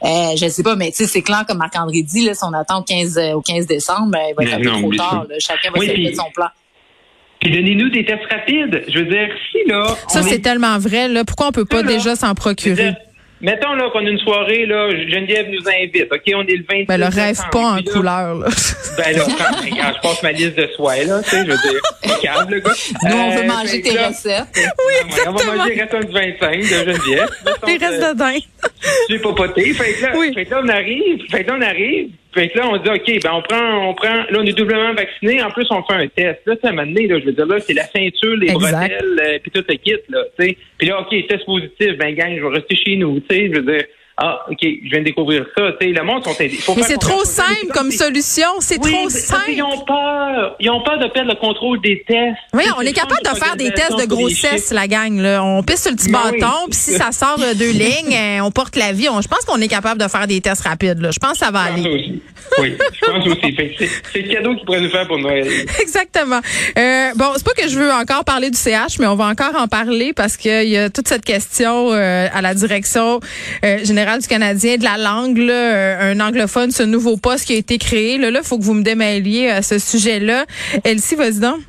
Euh, 0.02 0.36
je 0.36 0.48
sais 0.48 0.62
pas, 0.62 0.76
mais 0.76 0.90
tu 0.90 0.98
sais, 0.98 1.06
c'est 1.06 1.22
clair, 1.22 1.44
comme 1.46 1.58
Marc-André 1.58 2.02
dit, 2.02 2.24
là, 2.24 2.34
si 2.34 2.42
on 2.44 2.52
attend 2.54 2.80
au 2.80 2.82
15, 2.82 3.18
euh, 3.18 3.32
au 3.32 3.42
15 3.42 3.66
décembre, 3.66 4.10
ben, 4.12 4.20
il 4.30 4.34
va 4.34 4.44
être 4.44 4.54
un 4.54 4.72
peu 4.72 4.80
trop 4.80 4.94
tard. 4.94 5.26
Chacun 5.38 5.70
va 5.70 5.78
oui, 5.78 6.14
son 6.14 6.30
plan. 6.34 6.48
Puis 7.40 7.50
donnez-nous 7.50 7.88
des 7.88 8.04
tests 8.04 8.24
rapides. 8.30 8.84
Je 8.88 8.98
veux 8.98 9.06
dire, 9.06 9.28
si 9.50 9.68
là. 9.68 9.94
Ça, 10.08 10.22
c'est 10.22 10.40
tellement 10.40 10.78
vrai. 10.78 11.08
Là. 11.08 11.24
Pourquoi 11.24 11.48
on 11.48 11.52
peut 11.52 11.64
pas 11.64 11.82
déjà 11.82 12.14
s'en 12.16 12.34
procurer? 12.34 12.94
Mettons 13.40 13.72
là 13.72 13.88
qu'on 13.90 14.04
a 14.04 14.10
une 14.10 14.18
soirée, 14.18 14.66
là, 14.66 14.90
Geneviève 14.90 15.48
nous 15.48 15.66
invite. 15.66 16.12
OK, 16.12 16.22
on 16.34 16.46
est 16.46 16.56
le 16.56 16.64
26 16.68 16.86
Ben, 16.86 17.00
le 17.00 17.06
rêve 17.06 17.38
pas 17.50 17.58
en 17.58 17.82
couleur, 17.82 18.34
là. 18.34 18.48
Ben 18.98 19.16
là, 19.16 19.24
quand, 19.24 19.66
je 19.66 20.00
passe 20.02 20.22
ma 20.22 20.32
liste 20.32 20.56
de 20.56 20.68
souhaits, 20.76 21.06
là, 21.06 21.22
tu 21.22 21.30
sais, 21.30 21.44
je 21.46 21.50
veux 21.50 21.56
dire, 21.56 22.20
calme, 22.20 22.50
le 22.50 22.60
gars. 22.60 22.72
Nous, 23.08 23.16
on 23.16 23.30
veut 23.30 23.42
euh, 23.42 23.46
manger 23.46 23.80
tes 23.80 23.98
recettes. 23.98 24.44
Oui, 24.56 24.94
exactement. 25.06 25.36
on 25.36 25.38
va 25.38 25.56
manger 25.56 25.74
les 25.74 25.82
restes 25.82 26.06
du 26.06 26.12
25 26.12 26.58
de 26.58 26.64
Geneviève. 26.64 27.28
Les 27.66 27.76
restes 27.78 28.10
de 28.10 28.18
dingue. 28.18 28.42
Tu 29.08 29.14
es 29.14 29.18
poté. 29.18 29.72
Fait 29.72 29.92
que 29.94 30.02
là, 30.02 30.12
oui. 30.16 30.34
fait 30.34 30.44
que 30.44 30.50
là, 30.50 30.60
on 30.62 30.68
arrive, 30.68 31.30
fait 31.30 31.44
que 31.44 31.50
là, 31.50 31.56
on 31.58 31.62
arrive, 31.62 32.10
fait 32.32 32.48
que 32.48 32.58
là, 32.58 32.68
on 32.70 32.76
dit, 32.76 32.88
OK, 32.88 33.22
ben, 33.22 33.30
on 33.32 33.42
prend, 33.42 33.88
on 33.88 33.94
prend, 33.94 34.14
là, 34.14 34.38
on 34.38 34.44
est 34.44 34.52
doublement 34.52 34.94
vacciné. 34.94 35.42
En 35.42 35.50
plus, 35.50 35.66
on 35.70 35.82
fait 35.82 35.94
un 35.94 36.06
test. 36.06 36.40
Là, 36.46 36.54
ça 36.62 36.72
m'a 36.72 36.84
donné, 36.84 37.08
là, 37.08 37.18
je 37.18 37.26
veux 37.26 37.32
dire, 37.32 37.46
là, 37.46 37.58
c'est 37.58 37.74
la 37.74 37.86
ceinture, 37.86 38.36
les 38.36 38.52
bretelles, 38.52 39.20
euh, 39.20 39.38
puis 39.42 39.50
tout 39.50 39.64
le 39.68 39.74
kit, 39.74 39.96
là, 40.08 40.24
tu 40.38 40.46
sais. 40.46 40.56
Puis 40.78 40.88
là, 40.88 41.00
OK, 41.00 41.26
test 41.26 41.44
positif, 41.44 41.98
ben, 41.98 42.14
gang, 42.14 42.36
je 42.36 42.42
vais 42.42 42.54
rester 42.54 42.76
chez 42.76 42.96
nous, 42.96 43.18
tu 43.20 43.34
sais, 43.34 43.50
je 43.52 43.60
veux 43.60 43.72
dire. 43.72 43.84
Ah, 44.22 44.44
OK, 44.50 44.58
je 44.60 44.90
viens 44.90 44.98
de 44.98 45.04
découvrir 45.04 45.46
ça. 45.56 45.72
Tu 45.80 45.86
sais, 45.86 45.92
le 45.94 46.04
monde 46.04 46.22
sont 46.22 46.34
aidés. 46.38 46.58
Mais 46.76 46.82
c'est 46.82 46.98
trop 46.98 47.24
simple 47.24 47.68
comme 47.72 47.90
solution. 47.90 48.48
C'est 48.60 48.78
trop 48.78 49.08
simple. 49.08 49.44
Ils 49.48 49.62
ont 49.62 49.80
peur. 49.86 50.56
Ils 50.60 50.70
ont 50.70 50.82
peur 50.82 50.98
de 50.98 51.06
perdre 51.06 51.30
le 51.30 51.36
contrôle 51.36 51.80
des 51.80 52.02
tests. 52.06 52.36
Oui, 52.52 52.64
on 52.76 52.82
est 52.82 52.92
capable 52.92 53.22
de 53.22 53.38
faire 53.38 53.56
des 53.56 53.70
tests 53.72 53.98
de 53.98 54.04
grossesse, 54.04 54.72
la 54.72 54.86
gang. 54.88 55.18
Là. 55.18 55.42
On 55.42 55.62
pisse 55.62 55.82
sur 55.82 55.90
le 55.90 55.96
petit 55.96 56.10
ben 56.10 56.32
bâton, 56.32 56.66
puis 56.68 56.78
si 56.78 56.92
ça 56.92 57.12
sort 57.12 57.38
de 57.38 57.56
deux 57.56 57.72
lignes, 57.72 58.14
euh, 58.14 58.44
on 58.44 58.50
porte 58.50 58.76
la 58.76 58.92
vie. 58.92 59.04
je 59.04 59.28
pense 59.28 59.46
qu'on 59.46 59.60
est 59.60 59.68
capable 59.68 59.98
de 59.98 60.08
faire 60.08 60.26
des 60.26 60.42
tests 60.42 60.66
rapides. 60.66 61.00
Là. 61.00 61.10
Je 61.12 61.18
pense 61.18 61.32
que 61.32 61.38
ça 61.38 61.50
va 61.50 61.60
aller. 61.60 61.88
Aussi. 61.88 62.22
Oui, 62.58 62.76
je 62.92 63.06
pense 63.10 63.26
aussi. 63.26 63.56
C'est 64.12 64.22
le 64.22 64.32
cadeau 64.32 64.54
qu'ils 64.54 64.64
pourraient 64.64 64.80
nous 64.80 64.90
faire 64.90 65.06
pour 65.06 65.18
Noël. 65.18 65.48
Exactement. 65.80 66.40
Euh, 66.76 67.10
bon, 67.16 67.26
c'est 67.36 67.44
pas 67.44 67.52
que 67.52 67.68
je 67.68 67.78
veux 67.78 67.90
encore 67.90 68.24
parler 68.24 68.50
du 68.50 68.58
CH, 68.58 68.98
mais 68.98 69.06
on 69.06 69.14
va 69.14 69.26
encore 69.26 69.54
en 69.56 69.68
parler 69.68 70.12
parce 70.12 70.36
qu'il 70.36 70.68
y 70.68 70.76
a 70.76 70.90
toute 70.90 71.08
cette 71.08 71.24
question 71.24 71.92
euh, 71.92 72.28
à 72.32 72.42
la 72.42 72.54
direction 72.54 73.20
euh, 73.64 73.84
générale 73.84 74.09
du 74.18 74.26
Canadien 74.26 74.76
de 74.76 74.84
la 74.84 74.98
langue, 74.98 75.38
euh, 75.38 76.12
un 76.12 76.20
anglophone, 76.20 76.70
ce 76.70 76.82
nouveau 76.82 77.16
poste 77.16 77.46
qui 77.46 77.54
a 77.54 77.56
été 77.56 77.78
créé. 77.78 78.18
Là, 78.18 78.30
il 78.30 78.40
faut 78.42 78.58
que 78.58 78.64
vous 78.64 78.74
me 78.74 78.82
démêliez 78.82 79.48
à 79.48 79.62
ce 79.62 79.78
sujet-là. 79.78 80.46
Elsie, 80.84 81.14
vas-y 81.14 81.40
donc. 81.40 81.60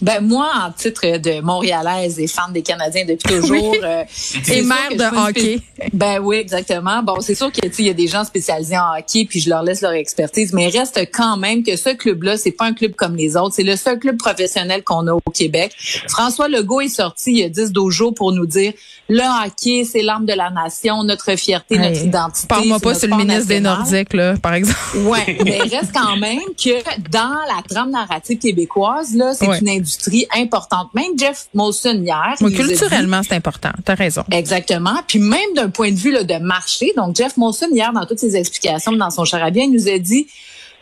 Ben 0.00 0.20
moi, 0.20 0.50
en 0.66 0.72
titre 0.72 1.18
de 1.18 1.40
montréalaise 1.40 2.18
et 2.18 2.26
fan 2.26 2.52
des 2.52 2.62
Canadiens 2.62 3.04
depuis 3.04 3.34
toujours, 3.40 3.74
euh, 3.82 4.04
et 4.48 4.62
mère 4.62 4.90
de 4.90 5.28
hockey. 5.28 5.60
Ben 5.92 6.20
oui, 6.20 6.36
exactement. 6.36 7.02
Bon, 7.02 7.20
c'est 7.20 7.34
sûr 7.34 7.50
qu'il 7.52 7.86
y 7.86 7.90
a 7.90 7.94
des 7.94 8.06
gens 8.06 8.24
spécialisés 8.24 8.78
en 8.78 8.96
hockey, 8.98 9.24
puis 9.24 9.40
je 9.40 9.50
leur 9.50 9.62
laisse 9.62 9.80
leur 9.80 9.92
expertise, 9.92 10.52
mais 10.52 10.68
reste 10.68 11.00
quand 11.12 11.36
même 11.36 11.62
que 11.62 11.76
ce 11.76 11.90
club-là, 11.90 12.36
c'est 12.36 12.52
pas 12.52 12.66
un 12.66 12.74
club 12.74 12.94
comme 12.94 13.16
les 13.16 13.36
autres. 13.36 13.54
C'est 13.54 13.62
le 13.62 13.76
seul 13.76 13.98
club 13.98 14.16
professionnel 14.16 14.82
qu'on 14.84 15.06
a 15.06 15.12
au 15.12 15.30
Québec. 15.32 15.72
François 16.08 16.48
Legault 16.48 16.80
est 16.80 16.88
sorti 16.88 17.32
il 17.32 17.38
y 17.38 17.42
a 17.42 17.48
10-12 17.48 17.90
jours 17.90 18.14
pour 18.14 18.32
nous 18.32 18.46
dire 18.46 18.72
le 19.10 19.22
hockey, 19.22 19.84
c'est 19.84 20.02
l'âme 20.02 20.26
de 20.26 20.34
la 20.34 20.50
nation, 20.50 21.02
notre 21.02 21.34
fierté, 21.36 21.78
notre 21.78 22.04
identité. 22.04 22.46
Parle-moi 22.46 22.78
pas 22.78 22.94
sur 22.94 23.08
le 23.08 23.16
ministre 23.16 23.46
des 23.46 23.60
Nordiques, 23.60 24.12
là, 24.12 24.36
par 24.36 24.52
exemple. 24.52 24.78
Ouais, 24.96 25.38
mais 25.44 25.60
reste 25.60 25.92
quand 25.94 26.16
même 26.16 26.40
que 26.62 26.82
dans 27.10 27.38
la 27.46 27.62
trame 27.66 27.90
narrative 27.90 28.38
québécoise, 28.38 29.14
là, 29.14 29.32
c'est 29.32 29.46
une 29.46 29.68
industrie 29.88 30.26
importante. 30.36 30.92
Même 30.94 31.18
Jeff 31.18 31.48
Molson 31.54 32.02
hier. 32.02 32.34
culturellement, 32.38 33.22
c'est 33.22 33.34
important. 33.34 33.70
T'as 33.84 33.94
raison. 33.94 34.22
Exactement. 34.30 35.00
Puis 35.06 35.18
même 35.18 35.54
d'un 35.54 35.70
point 35.70 35.90
de 35.90 35.96
vue 35.96 36.12
là, 36.12 36.24
de 36.24 36.38
marché, 36.38 36.92
donc 36.96 37.16
Jeff 37.16 37.36
Molson 37.36 37.68
hier, 37.72 37.92
dans 37.92 38.04
toutes 38.04 38.18
ses 38.18 38.36
explications, 38.36 38.92
dans 38.92 39.10
son 39.10 39.24
charabia, 39.24 39.64
il 39.64 39.72
nous 39.72 39.88
a 39.88 39.98
dit 39.98 40.26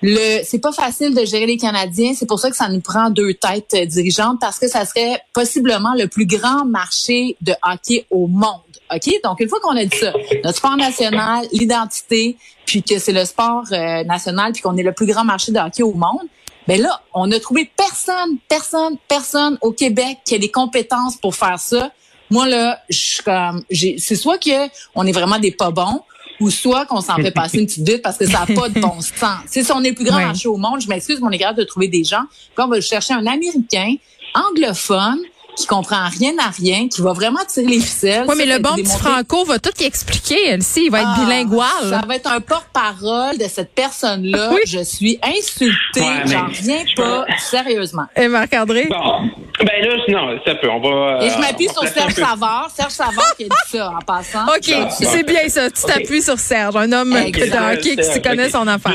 le 0.02 0.42
c'est 0.44 0.58
pas 0.58 0.72
facile 0.72 1.14
de 1.14 1.24
gérer 1.24 1.46
les 1.46 1.56
Canadiens, 1.56 2.12
c'est 2.14 2.26
pour 2.26 2.38
ça 2.38 2.50
que 2.50 2.56
ça 2.56 2.68
nous 2.68 2.80
prend 2.80 3.08
deux 3.08 3.32
têtes 3.32 3.72
euh, 3.74 3.86
dirigeantes 3.86 4.38
parce 4.40 4.58
que 4.58 4.68
ça 4.68 4.84
serait 4.84 5.22
possiblement 5.32 5.94
le 5.94 6.06
plus 6.06 6.26
grand 6.26 6.66
marché 6.66 7.36
de 7.40 7.54
hockey 7.62 8.06
au 8.10 8.26
monde. 8.26 8.60
OK? 8.94 9.10
Donc 9.24 9.40
une 9.40 9.48
fois 9.48 9.58
qu'on 9.60 9.76
a 9.76 9.84
dit 9.84 9.96
ça, 9.96 10.12
notre 10.44 10.58
sport 10.58 10.76
national, 10.76 11.46
l'identité, 11.52 12.36
puis 12.66 12.82
que 12.82 12.98
c'est 12.98 13.12
le 13.12 13.24
sport 13.24 13.64
euh, 13.72 14.04
national 14.04 14.52
puis 14.52 14.60
qu'on 14.60 14.76
est 14.76 14.82
le 14.82 14.92
plus 14.92 15.06
grand 15.06 15.24
marché 15.24 15.50
de 15.50 15.58
hockey 15.58 15.82
au 15.82 15.94
monde, 15.94 16.28
ben 16.66 16.80
là, 16.80 17.00
on 17.14 17.30
a 17.30 17.38
trouvé 17.38 17.70
personne, 17.76 18.38
personne, 18.48 18.96
personne 19.08 19.58
au 19.60 19.72
Québec 19.72 20.18
qui 20.24 20.34
a 20.34 20.38
les 20.38 20.50
compétences 20.50 21.16
pour 21.16 21.34
faire 21.34 21.58
ça. 21.58 21.92
Moi 22.30 22.48
là, 22.48 22.80
je 22.88 23.22
comme 23.22 23.64
c'est 23.70 24.16
soit 24.16 24.38
que 24.38 24.68
on 24.94 25.06
est 25.06 25.12
vraiment 25.12 25.38
des 25.38 25.52
pas 25.52 25.70
bons 25.70 26.02
ou 26.40 26.50
soit 26.50 26.84
qu'on 26.84 27.00
s'en 27.00 27.16
fait 27.16 27.30
passer 27.30 27.58
une 27.58 27.66
petite 27.66 27.88
vite 27.88 28.02
parce 28.02 28.18
que 28.18 28.26
ça 28.26 28.44
n'a 28.46 28.54
pas 28.54 28.68
de 28.68 28.80
bon 28.80 29.00
sens. 29.00 29.38
Si 29.46 29.64
on 29.72 29.82
est 29.84 29.90
le 29.90 29.94
plus 29.94 30.04
grand 30.04 30.20
marché 30.20 30.48
au 30.48 30.56
monde, 30.56 30.80
je 30.80 30.88
m'excuse, 30.88 31.20
mais 31.20 31.28
on 31.28 31.30
est 31.30 31.38
capable 31.38 31.58
de 31.58 31.64
trouver 31.64 31.88
des 31.88 32.04
gens. 32.04 32.24
Puis 32.54 32.64
on 32.64 32.68
va 32.68 32.80
chercher 32.80 33.14
un 33.14 33.26
Américain 33.26 33.94
anglophone 34.34 35.20
qui 35.56 35.66
comprend 35.66 36.08
rien 36.08 36.32
à 36.38 36.50
rien, 36.50 36.88
qui 36.88 37.00
va 37.02 37.12
vraiment 37.12 37.40
tirer 37.48 37.66
les 37.66 37.80
ficelles. 37.80 38.24
Oui, 38.28 38.34
mais 38.36 38.46
le 38.46 38.58
bon 38.58 38.74
petit 38.74 38.82
démontré. 38.84 39.10
Franco 39.10 39.44
va 39.44 39.58
tout 39.58 39.70
y 39.80 39.84
expliquer, 39.84 40.48
elle 40.48 40.60
aussi. 40.60 40.84
Il 40.86 40.90
va 40.90 41.00
être 41.00 41.08
Ah, 41.16 41.24
bilingual. 41.24 41.90
Ça 41.90 42.02
va 42.06 42.16
être 42.16 42.30
un 42.30 42.40
porte-parole 42.40 43.38
de 43.38 43.44
cette 43.44 43.74
personne-là. 43.74 44.50
Oui. 44.52 44.60
Je 44.66 44.82
suis 44.82 45.18
insultée. 45.22 46.00
Ouais, 46.00 46.22
J'en 46.26 46.46
reviens 46.46 46.84
je 46.86 46.94
pas, 46.94 47.24
sérieusement. 47.38 48.06
Et 48.16 48.28
Marc-André? 48.28 48.86
Bon. 48.88 49.30
Ben 49.60 49.82
là, 49.82 49.96
non, 50.08 50.38
ça 50.44 50.54
peut. 50.56 50.68
On 50.70 50.80
va. 50.80 51.24
Et 51.24 51.30
je 51.30 51.36
euh, 51.36 51.40
m'appuie 51.40 51.68
sur 51.68 51.82
Serge 51.84 52.12
Savard. 52.12 52.70
Serge 52.74 52.90
Savard 52.92 53.34
qui 53.38 53.44
a 53.44 53.48
dit 53.48 53.54
ça 53.78 53.90
en 53.90 54.00
passant. 54.04 54.44
OK, 54.44 54.90
c'est 54.90 55.22
bon. 55.24 55.32
bien 55.32 55.48
ça. 55.48 55.70
Tu 55.70 55.82
t'appuies 55.82 56.20
sur 56.22 56.38
Serge, 56.38 56.76
un 56.76 56.92
homme 56.92 57.12
de 57.12 57.74
hockey 57.74 57.96
qui 57.96 58.04
s'y 58.04 58.20
connaît 58.20 58.50
son 58.50 58.66
affaire. 58.66 58.92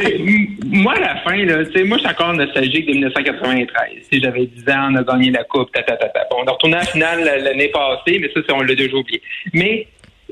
Moi, 0.66 0.94
à 0.94 1.00
la 1.00 1.16
fin, 1.24 1.36
là, 1.46 1.66
tu 1.66 1.72
sais, 1.74 1.84
moi, 1.84 1.98
je 1.98 2.04
suis 2.04 2.12
encore 2.12 2.34
nostalgique 2.34 2.86
de 2.88 2.92
1993. 2.94 3.90
Tu 3.96 4.04
sais, 4.04 4.22
j'avais 4.24 4.46
10 4.46 4.62
ans, 4.72 4.90
on 4.92 4.96
a 4.98 5.04
gagné 5.04 5.32
la 5.32 5.44
coupe, 5.46 5.72
ta, 5.72 5.82
ta, 5.82 5.96
ta, 5.98 6.08
ta. 6.10 6.20
Bon, 6.30 6.44
a 6.52 6.54
retourné 6.54 6.76
à 6.76 6.80
la 6.80 6.86
finale 6.86 7.44
l'année 7.44 7.70
passée, 7.70 8.20
mais 8.20 8.30
ça, 8.34 8.42
c'est- 8.46 8.54
on 8.54 8.62
l'a 8.62 8.76
déjà 8.76 8.96
oublié. 8.96 9.22
Mais 9.54 9.88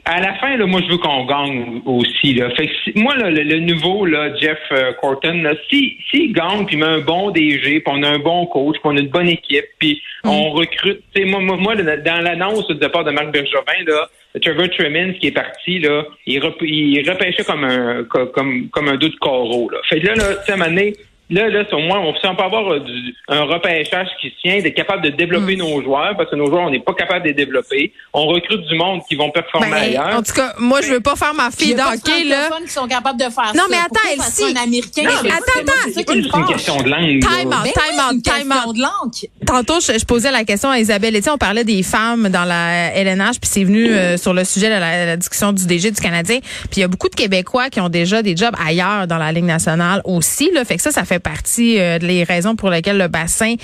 à 0.06 0.22
la 0.22 0.34
fin, 0.36 0.56
là, 0.56 0.66
moi, 0.66 0.82
je 0.86 0.92
veux 0.92 0.98
qu'on 0.98 1.26
gagne 1.26 1.82
aussi. 1.86 2.34
Là. 2.34 2.50
Fait 2.52 2.68
que 2.68 2.74
si- 2.84 2.94
moi, 2.96 3.16
là, 3.18 3.30
le, 3.30 3.44
le 3.44 3.60
nouveau 3.60 4.06
là, 4.06 4.34
Jeff 4.40 4.58
euh, 4.72 4.94
Corton, 4.94 5.42
là, 5.42 5.54
si 5.70 5.98
s'il 6.10 6.32
gagne, 6.34 6.66
puis 6.66 6.76
il 6.78 6.80
met 6.80 6.86
un 6.86 7.00
bon 7.00 7.32
DG, 7.32 7.82
puis 7.82 7.84
on 7.88 8.02
a 8.04 8.08
un 8.10 8.20
bon 8.20 8.46
coach, 8.46 8.76
puis 8.76 8.82
on 8.86 8.96
a 8.96 9.00
une 9.02 9.10
bonne 9.10 9.28
équipe, 9.28 9.66
puis 9.78 10.02
on 10.24 10.52
recrute. 10.52 11.02
Moi, 11.18 11.40
moi, 11.42 11.58
moi, 11.58 11.76
dans 11.76 12.22
l'annonce 12.24 12.66
du 12.68 12.76
départ 12.76 13.04
de 13.04 13.12
Marc 13.12 13.32
Bergevin, 13.32 13.84
là, 13.88 14.08
Trevor 14.42 14.70
Tremens 14.70 15.14
qui 15.20 15.28
est 15.28 15.32
parti, 15.32 15.80
là, 15.80 16.06
il, 16.28 16.40
rep- 16.40 16.62
il 16.62 17.10
repêchait 17.10 17.44
comme 17.44 17.64
un 17.66 18.04
co- 18.06 18.28
comme 18.28 18.70
comme 18.70 18.88
un 18.88 18.96
dos 18.96 19.10
de 19.10 19.16
coraux. 19.16 19.70
Là. 19.72 19.80
Fait 19.90 20.00
que 20.00 20.08
là, 20.08 20.16
là, 20.16 20.36
tu 20.36 20.46
sais, 20.46 20.52
à 20.52 20.56
un 20.56 20.58
moment 20.58 20.70
donné, 20.70 20.94
Là, 21.30 21.48
là, 21.50 21.64
au 21.72 21.80
moins, 21.80 22.00
on, 22.00 22.14
si 22.16 22.26
on 22.26 22.36
peut 22.36 22.44
avoir 22.44 22.72
euh, 22.74 22.80
du- 22.80 23.14
un 23.28 23.44
repêchage 23.44 24.08
qui 24.20 24.30
se 24.30 24.36
tient, 24.42 24.60
d'être 24.62 24.76
capable 24.76 25.04
de 25.04 25.10
développer 25.10 25.56
Mm. 25.56 25.60
nos 25.60 25.82
joueurs, 25.82 26.16
parce 26.18 26.30
que 26.30 26.36
nos 26.36 26.48
joueurs, 26.48 26.64
on 26.64 26.70
n'est 26.72 26.80
pas 26.80 26.94
capable 26.94 27.24
de 27.24 27.28
les 27.30 27.34
développer. 27.36 27.94
On 28.14 28.26
recrute 28.28 28.62
du 28.68 28.76
monde 28.76 29.02
qui 29.08 29.16
vont 29.16 29.30
performer 29.30 29.70
Ben, 29.70 29.76
ailleurs. 29.78 30.18
en 30.18 30.24
tout 30.24 30.34
cas, 30.34 30.54
moi, 30.58 30.82
je 30.82 30.88
veux 30.92 31.00
pas 31.02 31.16
faire 31.16 31.34
ma 31.36 31.50
Il 31.50 31.62
y 31.62 31.66
fille 31.66 31.76
d'hockey, 31.76 32.24
là. 32.26 32.50
qui 32.66 32.72
sont 32.72 32.88
capables 32.88 33.20
de 33.20 33.26
faire 33.30 33.52
Non, 33.56 33.64
ça. 33.64 33.68
mais 33.70 33.78
attends, 33.78 34.10
elle, 34.12 34.22
si- 34.22 34.44
un 34.44 34.62
Américain? 34.64 35.04
Non, 35.04 35.12
mais 35.24 35.30
attends, 35.32 35.64
Moi, 35.66 35.74
c'est 35.94 36.10
une 36.16 36.46
question 36.48 36.78
de 36.78 36.90
langue. 36.90 37.20
Time 37.22 37.48
out. 37.50 37.64
Ben 37.64 37.72
Time 37.74 38.00
out, 38.00 38.12
time 38.12 38.22
question 38.24 38.70
out. 38.70 38.76
de 38.76 38.82
langue. 38.82 39.30
Tantôt, 39.46 39.80
je, 39.80 40.00
je 40.00 40.06
posais 40.06 40.32
la 40.32 40.44
question 40.44 40.70
à 40.70 40.80
Isabelle 40.80 41.16
Etienne. 41.16 41.36
On 41.36 41.38
parlait 41.38 41.64
des 41.64 41.84
femmes 41.84 42.30
dans 42.30 42.46
la 42.46 42.92
LNH, 42.96 43.40
puis 43.40 43.50
c'est 43.52 43.64
venu 43.64 43.90
euh, 43.92 44.18
sur 44.18 44.34
le 44.34 44.44
sujet 44.44 44.68
de 44.68 44.80
la, 44.80 45.06
la 45.06 45.18
discussion 45.18 45.52
du 45.54 45.66
DG 45.68 45.92
du 45.92 46.02
Canadien. 46.02 46.40
Puis 46.42 46.78
il 46.78 46.80
y 46.80 46.84
a 46.84 46.88
beaucoup 46.88 47.10
de 47.10 47.16
Québécois 47.16 47.70
qui 47.70 47.80
ont 47.82 47.90
déjà 47.90 48.22
des 48.24 48.36
jobs 48.36 48.56
ailleurs 48.66 49.06
dans 49.08 49.18
la 49.18 49.32
Ligue 49.32 49.44
nationale 49.46 50.02
aussi. 50.06 50.50
Là. 50.54 50.66
Fait 50.66 50.76
que 50.78 50.82
ça, 50.82 50.92
ça 50.92 51.04
fait 51.06 51.19
partie 51.20 51.80
euh, 51.80 52.00
des 52.00 52.24
raisons 52.24 52.56
pour 52.56 52.70
lesquelles 52.70 52.98
le 52.98 53.08
bassin 53.08 53.56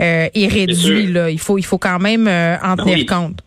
euh, 0.00 0.28
est 0.34 0.46
réduit. 0.48 1.06
Là. 1.08 1.30
Il 1.30 1.38
faut, 1.38 1.58
il 1.58 1.64
faut 1.64 1.78
quand 1.78 1.98
même 1.98 2.26
euh, 2.28 2.56
en 2.62 2.76
tenir 2.76 2.94
Oui. 2.98 3.06
compte. 3.06 3.40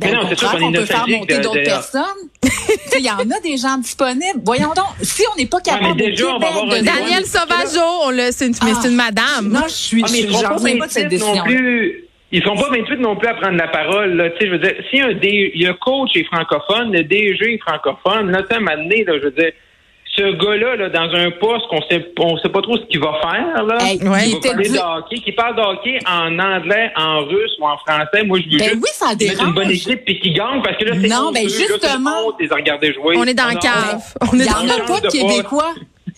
Mais 0.00 0.08
Ben, 0.10 0.14
non, 0.16 0.22
au 0.24 0.28
c'est 0.28 0.38
sûr 0.38 0.50
qu'on 0.58 0.72
peut 0.72 0.84
faire 0.86 1.06
monter 1.08 1.38
d'autres 1.38 1.62
personnes. 1.62 2.02
Il 2.98 3.04
y 3.04 3.10
en 3.10 3.18
a 3.18 3.40
des 3.44 3.56
gens 3.56 3.78
disponibles. 3.78 4.40
Voyons 4.44 4.72
donc, 4.74 4.86
si 5.02 5.22
on 5.32 5.36
n'est 5.38 5.46
pas 5.46 5.60
capable 5.60 5.94
mais 5.96 6.10
déjà, 6.10 6.34
au 6.34 6.38
Québec 6.40 6.80
de... 6.80 6.84
Daniel 6.84 7.24
Sauvageau, 7.24 8.02
on 8.04 8.10
le, 8.10 8.28
c'est 8.32 8.46
une, 8.48 8.54
mais 8.64 8.72
c'est 8.80 8.88
une 8.88 8.96
madame. 8.96 9.48
Non, 9.50 9.62
je 9.68 9.72
suis, 9.74 10.02
Ah, 10.04 10.08
mais 10.10 10.20
ils 10.20 10.26
je 10.26 10.32
j'en 10.32 10.48
pas 10.78 10.86
de 10.86 10.90
cette 10.90 11.04
28 11.04 11.18
non 11.20 11.26
décision. 11.26 11.44
plus. 11.44 12.04
Ils 12.32 12.42
seront 12.42 12.56
pas 12.56 12.70
28 12.70 12.96
non 12.96 13.14
plus 13.14 13.28
à 13.28 13.34
prendre 13.34 13.56
la 13.56 13.68
parole. 13.68 14.14
Là. 14.16 14.28
Je 14.40 14.46
veux 14.48 14.58
dire, 14.58 14.74
si 14.90 15.00
un 15.00 15.12
D, 15.12 15.52
le 15.54 15.72
coach 15.74 16.10
est 16.16 16.24
francophone, 16.24 16.90
le 16.92 17.04
DG 17.04 17.54
est 17.54 17.58
francophone, 17.58 18.32
là, 18.32 18.42
un 18.50 18.58
moment 18.58 18.76
donné, 18.76 19.04
là, 19.04 19.12
je 19.18 19.24
veux 19.26 19.30
dire, 19.30 19.52
ce 20.16 20.22
gars-là, 20.36 20.76
là, 20.76 20.88
dans 20.90 21.12
un 21.14 21.30
poste 21.32 21.66
qu'on 21.68 21.82
sait, 21.90 22.06
on 22.18 22.36
sait 22.38 22.48
pas 22.48 22.62
trop 22.62 22.76
ce 22.76 22.82
qu'il 22.84 23.00
va 23.00 23.14
faire, 23.20 23.64
là, 23.64 23.78
Hey, 23.80 23.98
Ouais. 24.06 24.28
il 24.28 24.32
va 24.32 24.36
était 24.38 24.48
parler 24.50 24.68
dit- 24.68 24.74
de 24.74 24.78
hockey, 24.78 25.16
qui 25.16 25.32
parle 25.32 25.56
de 25.56 25.60
hockey 25.62 25.98
en 26.06 26.38
anglais, 26.38 26.92
en 26.96 27.24
russe 27.24 27.52
ou 27.60 27.66
en 27.66 27.76
français. 27.78 28.22
Moi, 28.24 28.38
je 28.38 28.52
veux 28.52 28.58
Ben 28.58 28.64
juste 28.70 28.76
oui, 28.82 28.90
ça 28.92 29.06
mettre 29.08 29.18
dérange. 29.18 29.48
une 29.48 29.54
bonne 29.54 29.70
équipe 29.70 30.04
puis 30.04 30.20
qui 30.20 30.32
gagne 30.32 30.62
parce 30.62 30.76
que 30.76 30.84
là, 30.84 30.92
c'est 31.00 31.08
Non, 31.08 31.32
ben 31.32 31.42
Là, 31.42 31.48
c'est 31.48 31.66
justement. 31.66 32.10
honte 32.28 32.38
de 32.38 32.44
les 32.44 32.54
regarder 32.54 32.92
jouer. 32.94 33.16
On 33.18 33.24
est 33.24 33.34
dans 33.34 33.48
le 33.48 33.56
cave. 33.58 34.02
On 34.20 34.26
est 34.26 34.30
Il 34.32 34.38
n'y 34.38 34.44
dans 34.46 34.52
en 34.52 34.62
On 34.62 34.64
a 34.68 34.86
change 34.86 35.02
pas 35.02 35.08
Québécois. 35.08 35.74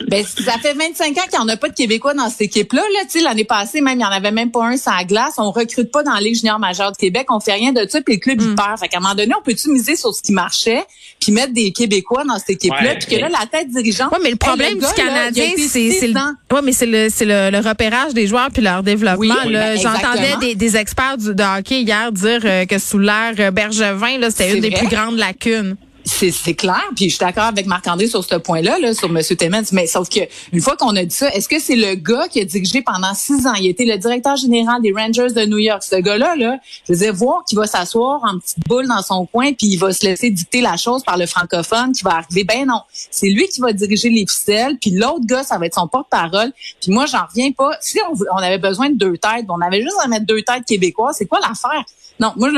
Ben, 0.08 0.24
ça 0.24 0.52
fait 0.60 0.74
25 0.74 1.06
ans 1.16 1.20
qu'il 1.30 1.38
n'y 1.38 1.44
en 1.44 1.48
a 1.48 1.56
pas 1.56 1.68
de 1.70 1.74
Québécois 1.74 2.12
dans 2.12 2.28
cette 2.28 2.42
équipe-là. 2.42 2.82
Là, 2.82 3.00
Tu 3.10 3.18
sais, 3.18 3.24
L'année 3.24 3.44
passée, 3.44 3.80
même, 3.80 3.94
il 3.94 3.98
n'y 3.98 4.04
en 4.04 4.10
avait 4.10 4.30
même 4.30 4.50
pas 4.50 4.64
un 4.66 4.76
sur 4.76 4.92
la 4.92 5.04
glace. 5.04 5.34
On 5.38 5.50
recrute 5.50 5.90
pas 5.90 6.02
dans 6.02 6.12
la 6.12 6.20
Ligue 6.20 6.34
junior 6.36 6.58
majeure 6.58 6.92
de 6.92 6.96
Québec. 6.98 7.26
On 7.30 7.40
fait 7.40 7.54
rien 7.54 7.72
de 7.72 7.86
ça, 7.88 8.00
puis 8.02 8.14
le 8.16 8.20
club, 8.20 8.40
il 8.42 8.48
Mm. 8.50 8.54
perd. 8.56 8.78
Fait 8.78 8.88
qu'à 8.88 8.98
un 8.98 9.00
moment 9.00 9.14
donné, 9.14 9.32
on 9.38 9.42
peut-tu 9.42 9.70
miser 9.70 9.96
sur 9.96 10.14
ce 10.14 10.20
qui 10.22 10.32
marchait, 10.32 10.84
puis 11.20 11.32
mettre 11.32 11.52
des 11.54 11.72
Québécois 11.72 12.24
dans 12.24 12.38
cette 12.38 12.50
équipe-là, 12.50 12.82
Ouais. 12.90 12.98
puis 12.98 13.16
que 13.16 13.20
là, 13.20 13.28
la 13.30 13.46
tête 13.46 13.68
dirigeante... 13.70 14.10
Oui, 14.12 14.18
mais 14.22 14.28
le 14.30 14.34
Hey, 14.34 14.38
problème 14.38 14.68
le 14.74 14.74
du 14.76 14.80
gars, 14.82 14.92
Canadien, 14.92 15.50
c'est 15.56 16.06
le, 16.08 16.54
ouais, 16.54 16.62
mais 16.62 16.72
c'est 16.72 16.86
le, 16.86 17.08
c'est 17.10 17.24
le, 17.24 17.50
le 17.50 17.66
repérage 17.66 18.12
des 18.12 18.26
joueurs 18.26 18.50
puis 18.52 18.62
leur 18.62 18.82
développement. 18.82 19.16
Oui, 19.46 19.52
ben, 19.52 19.78
J'entendais 19.80 20.36
des, 20.40 20.54
des 20.54 20.76
experts 20.76 21.16
du, 21.16 21.34
de 21.34 21.58
hockey 21.58 21.80
hier 21.82 22.12
dire 22.12 22.40
euh, 22.44 22.66
que 22.66 22.78
sous 22.78 22.98
l'ère 22.98 23.32
euh, 23.38 23.50
Bergevin, 23.50 24.18
là, 24.18 24.30
c'était 24.30 24.50
C'est 24.50 24.54
une 24.56 24.60
des 24.60 24.70
plus 24.70 24.88
grandes 24.88 25.16
lacunes. 25.16 25.76
C'est 26.08 26.54
clair, 26.54 26.84
puis 26.94 27.06
je 27.06 27.16
suis 27.16 27.18
d'accord 27.18 27.44
avec 27.44 27.66
Marc-André 27.66 28.06
sur 28.06 28.22
ce 28.22 28.36
point-là, 28.36 28.78
là, 28.78 28.94
sur 28.94 29.08
M. 29.08 29.20
Temens, 29.36 29.72
mais 29.72 29.88
sauf 29.88 30.08
que 30.08 30.20
une 30.52 30.60
fois 30.60 30.76
qu'on 30.76 30.94
a 30.94 31.04
dit 31.04 31.14
ça, 31.14 31.28
est-ce 31.34 31.48
que 31.48 31.58
c'est 31.58 31.74
le 31.74 31.96
gars 31.96 32.28
qui 32.28 32.40
a 32.40 32.44
dirigé 32.44 32.80
pendant 32.80 33.12
six 33.12 33.44
ans, 33.44 33.54
il 33.54 33.66
était 33.66 33.84
le 33.84 33.98
directeur 33.98 34.36
général 34.36 34.80
des 34.82 34.92
Rangers 34.92 35.32
de 35.34 35.44
New 35.46 35.58
York, 35.58 35.82
ce 35.82 35.96
gars-là, 35.96 36.36
là, 36.36 36.58
je 36.86 36.92
veux 36.92 36.98
dire, 37.00 37.12
voir 37.12 37.42
qu'il 37.44 37.58
va 37.58 37.66
s'asseoir 37.66 38.20
en 38.22 38.38
petite 38.38 38.60
boule 38.68 38.86
dans 38.86 39.02
son 39.02 39.26
coin, 39.26 39.52
puis 39.52 39.66
il 39.66 39.78
va 39.78 39.92
se 39.92 40.06
laisser 40.06 40.30
dicter 40.30 40.60
la 40.60 40.76
chose 40.76 41.02
par 41.02 41.18
le 41.18 41.26
francophone 41.26 41.90
qui 41.90 42.04
va 42.04 42.18
arriver, 42.18 42.44
ben 42.44 42.66
non, 42.66 42.82
c'est 42.92 43.28
lui 43.28 43.48
qui 43.48 43.60
va 43.60 43.72
diriger 43.72 44.08
les 44.08 44.26
ficelles, 44.28 44.78
puis 44.80 44.92
l'autre 44.92 45.26
gars, 45.26 45.42
ça 45.42 45.58
va 45.58 45.66
être 45.66 45.74
son 45.74 45.88
porte-parole, 45.88 46.52
puis 46.80 46.92
moi, 46.92 47.06
j'en 47.06 47.26
reviens 47.28 47.50
pas, 47.50 47.72
si 47.80 47.98
on, 48.08 48.14
on 48.32 48.38
avait 48.38 48.58
besoin 48.58 48.90
de 48.90 48.96
deux 48.96 49.18
têtes, 49.18 49.46
on 49.48 49.60
avait 49.60 49.82
juste 49.82 49.96
à 50.04 50.06
mettre 50.06 50.24
deux 50.24 50.42
têtes 50.42 50.64
québécoises, 50.66 51.16
c'est 51.18 51.26
quoi 51.26 51.40
l'affaire? 51.40 51.84
Non, 52.20 52.32
moi, 52.36 52.50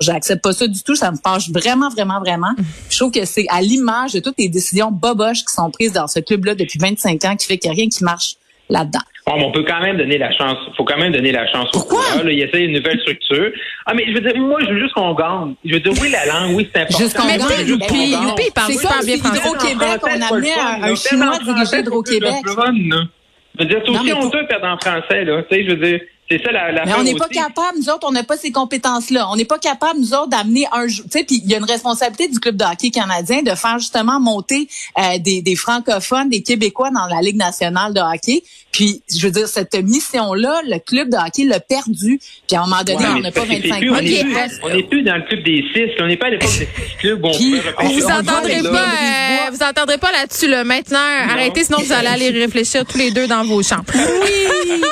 j'accepte 0.00 0.42
pas 0.42 0.52
ça 0.52 0.66
du 0.66 0.82
tout. 0.82 0.94
Ça 0.94 1.10
me 1.10 1.16
fâche 1.16 1.50
vraiment, 1.50 1.88
vraiment, 1.88 2.20
vraiment. 2.20 2.52
Je 2.90 2.98
trouve 2.98 3.10
que 3.10 3.24
c'est 3.24 3.46
à 3.48 3.60
l'image 3.60 4.12
de 4.12 4.20
toutes 4.20 4.38
les 4.38 4.48
décisions 4.48 4.90
boboches 4.90 5.44
qui 5.44 5.54
sont 5.54 5.70
prises 5.70 5.92
dans 5.92 6.06
ce 6.06 6.20
club-là 6.20 6.54
depuis 6.54 6.78
25 6.78 7.24
ans 7.24 7.36
qui 7.36 7.46
fait 7.46 7.58
qu'il 7.58 7.70
n'y 7.70 7.76
a 7.76 7.80
rien 7.80 7.88
qui 7.88 8.04
marche 8.04 8.36
là-dedans. 8.68 9.00
Bon, 9.26 9.38
mais 9.38 9.44
on 9.44 9.52
peut 9.52 9.64
quand 9.66 9.80
même 9.80 9.96
donner 9.96 10.18
la 10.18 10.30
chance. 10.32 10.58
faut 10.76 10.84
quand 10.84 10.98
même 10.98 11.12
donner 11.12 11.32
la 11.32 11.50
chance 11.50 11.70
Pourquoi? 11.72 12.02
Là, 12.22 12.30
il 12.30 12.42
essaie 12.42 12.64
une 12.64 12.72
nouvelle 12.72 13.00
structure. 13.00 13.50
Ah, 13.86 13.94
mais 13.94 14.04
je 14.06 14.12
veux 14.12 14.20
dire, 14.20 14.36
moi, 14.36 14.60
je 14.60 14.70
veux 14.70 14.80
juste 14.80 14.94
qu'on 14.94 15.14
gagne. 15.14 15.54
Je 15.64 15.74
veux 15.74 15.80
dire, 15.80 15.92
oui, 16.00 16.10
la 16.10 16.26
langue, 16.26 16.56
oui, 16.56 16.68
c'est 16.72 16.82
important. 16.82 17.04
Juste 17.04 17.16
qu'on 17.16 17.26
gagne. 17.26 17.66
Youpi. 17.66 18.10
Youpi, 18.10 18.42
il 18.46 18.52
parle 18.52 18.72
C'est 18.72 18.78
super 18.78 18.96
comme 18.96 19.06
bien 19.06 19.16
si 19.16 19.22
français. 19.22 19.40
Hydro-Québec, 19.40 20.00
on 20.02 20.34
amenait 20.34 20.52
un, 20.82 20.94
Chinois 20.94 21.38
diriger 21.42 21.78
Hydro-Québec. 21.78 22.34
Je 22.46 23.62
veux 23.62 23.68
dire, 23.68 23.80
c'est 23.84 23.90
aussi 23.90 24.12
honteux 24.12 24.42
de 24.42 24.46
perdre 24.46 24.66
en 24.66 24.76
français, 24.78 25.24
là. 25.24 25.42
Tu 25.44 25.54
sais, 25.54 25.64
je 25.64 25.70
veux 25.70 25.86
dire, 25.86 26.00
c'est 26.30 26.42
ça 26.42 26.52
la, 26.52 26.72
la 26.72 26.84
Mais 26.86 26.94
on 26.94 27.02
n'est 27.02 27.14
pas 27.14 27.28
capable, 27.28 27.78
nous 27.78 27.90
autres, 27.90 28.06
on 28.08 28.12
n'a 28.12 28.22
pas 28.22 28.36
ces 28.36 28.50
compétences-là. 28.50 29.28
On 29.30 29.36
n'est 29.36 29.44
pas 29.44 29.58
capable, 29.58 30.00
nous 30.00 30.14
autres, 30.14 30.28
d'amener 30.28 30.66
un 30.72 30.86
Tu 30.86 31.02
sais, 31.10 31.24
puis 31.24 31.42
il 31.44 31.50
y 31.50 31.54
a 31.54 31.58
une 31.58 31.64
responsabilité 31.64 32.28
du 32.28 32.40
club 32.40 32.56
de 32.56 32.64
hockey 32.64 32.90
canadien 32.90 33.42
de 33.42 33.54
faire 33.54 33.78
justement 33.78 34.18
monter 34.20 34.66
euh, 34.98 35.18
des, 35.18 35.42
des 35.42 35.54
francophones, 35.54 36.30
des 36.30 36.42
Québécois 36.42 36.90
dans 36.90 37.06
la 37.06 37.20
Ligue 37.20 37.36
nationale 37.36 37.92
de 37.92 38.00
hockey. 38.00 38.42
Puis, 38.72 39.02
je 39.08 39.24
veux 39.24 39.30
dire, 39.30 39.46
cette 39.46 39.74
mission-là, 39.74 40.62
le 40.66 40.78
club 40.80 41.08
de 41.08 41.16
hockey 41.16 41.44
l'a 41.44 41.60
perdu. 41.60 42.18
Puis 42.48 42.56
à 42.56 42.62
un 42.62 42.66
moment 42.66 42.82
donné, 42.82 43.04
on 43.06 43.20
n'a 43.20 43.30
pas 43.30 43.44
25 43.44 43.84
on 43.88 43.94
ans. 43.94 44.00
n'est 44.00 44.20
Ok. 44.20 44.24
plus, 44.24 44.60
on 44.64 44.68
est 44.70 44.82
plus 44.88 45.02
dans 45.02 45.14
le 45.16 45.22
club 45.22 45.44
des 45.44 45.64
six. 45.72 45.90
On 46.00 46.06
n'est 46.06 46.16
pas 46.16 46.26
à 46.26 46.30
l'époque 46.30 46.58
des 46.58 46.66
six 46.66 46.96
clubs 46.98 47.24
où 47.24 47.28
on 47.28 47.32
Puis. 47.32 47.54
Vous 47.54 48.04
on 48.04 48.10
entendrez 48.10 48.62
va 48.62 48.70
pas, 48.70 48.84
euh, 48.84 49.50
vous 49.52 49.62
entendrez 49.62 49.98
pas 49.98 50.10
là-dessus, 50.10 50.48
là. 50.48 50.64
Maintenant, 50.64 50.98
arrêtez, 50.98 51.64
sinon 51.64 51.78
vous 51.78 51.92
allez 51.92 52.08
aller 52.08 52.30
réfléchir 52.30 52.84
tous 52.84 52.98
les 52.98 53.12
deux 53.12 53.28
dans 53.28 53.44
vos 53.44 53.62
chambres. 53.62 53.84
Oui! 53.94 54.82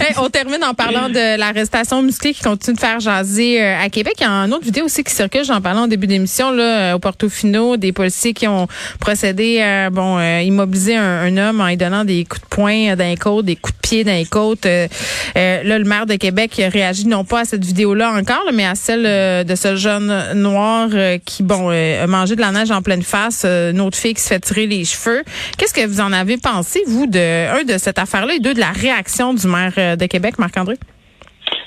Hey, 0.00 0.12
on 0.18 0.28
termine 0.28 0.53
en 0.62 0.74
parlant 0.74 1.08
de 1.08 1.38
l'arrestation 1.38 2.02
musclée 2.02 2.32
qui 2.34 2.42
continue 2.42 2.76
de 2.76 2.80
faire 2.80 3.00
jaser 3.00 3.62
euh, 3.62 3.80
à 3.80 3.88
Québec. 3.88 4.14
Il 4.20 4.24
y 4.24 4.26
a 4.26 4.30
une 4.30 4.52
autre 4.52 4.64
vidéo 4.64 4.84
aussi 4.84 5.02
qui 5.02 5.12
circule, 5.12 5.44
j'en 5.44 5.60
parlais 5.60 5.80
en 5.80 5.88
début 5.88 6.06
d'émission, 6.06 6.50
là, 6.50 6.92
euh, 6.92 6.92
au 6.94 6.98
Portofino, 6.98 7.76
des 7.76 7.92
policiers 7.92 8.34
qui 8.34 8.46
ont 8.46 8.68
procédé 9.00 9.60
à, 9.60 9.90
bon, 9.90 10.18
euh, 10.18 10.40
immobiliser 10.40 10.96
un, 10.96 11.36
homme 11.36 11.60
en 11.60 11.68
lui 11.68 11.76
donnant 11.76 12.04
des 12.04 12.24
coups 12.24 12.42
de 12.42 12.46
poing 12.48 12.94
les 12.94 13.16
côtes, 13.16 13.46
des 13.46 13.56
coups 13.56 13.74
de 13.74 13.80
pied 13.80 14.04
dans 14.04 14.12
les 14.12 14.24
côtes. 14.24 14.66
Euh, 14.66 14.86
là, 15.34 15.78
le 15.78 15.84
maire 15.84 16.06
de 16.06 16.14
Québec 16.14 16.60
a 16.60 16.68
réagi 16.68 17.06
non 17.06 17.24
pas 17.24 17.40
à 17.40 17.44
cette 17.44 17.64
vidéo-là 17.64 18.12
encore, 18.12 18.44
mais 18.52 18.66
à 18.66 18.74
celle 18.74 19.46
de 19.46 19.54
ce 19.54 19.76
jeune 19.76 20.32
noir 20.34 20.88
qui, 21.24 21.42
bon, 21.42 21.70
a 21.70 22.06
mangé 22.06 22.36
de 22.36 22.40
la 22.40 22.52
neige 22.52 22.70
en 22.70 22.82
pleine 22.82 23.02
face, 23.02 23.44
une 23.44 23.80
autre 23.80 23.96
fille 23.96 24.14
qui 24.14 24.22
se 24.22 24.28
fait 24.28 24.40
tirer 24.40 24.66
les 24.66 24.84
cheveux. 24.84 25.22
Qu'est-ce 25.58 25.74
que 25.74 25.86
vous 25.86 26.00
en 26.00 26.12
avez 26.12 26.36
pensé, 26.36 26.82
vous, 26.86 27.06
de 27.06 27.48
un 27.48 27.64
de 27.64 27.78
cette 27.78 27.98
affaire-là 27.98 28.34
et 28.34 28.40
deux 28.40 28.54
de 28.54 28.60
la 28.60 28.70
réaction 28.70 29.34
du 29.34 29.46
maire 29.46 29.96
de 29.96 30.06
Québec, 30.06 30.38
Marc-André? 30.44 30.76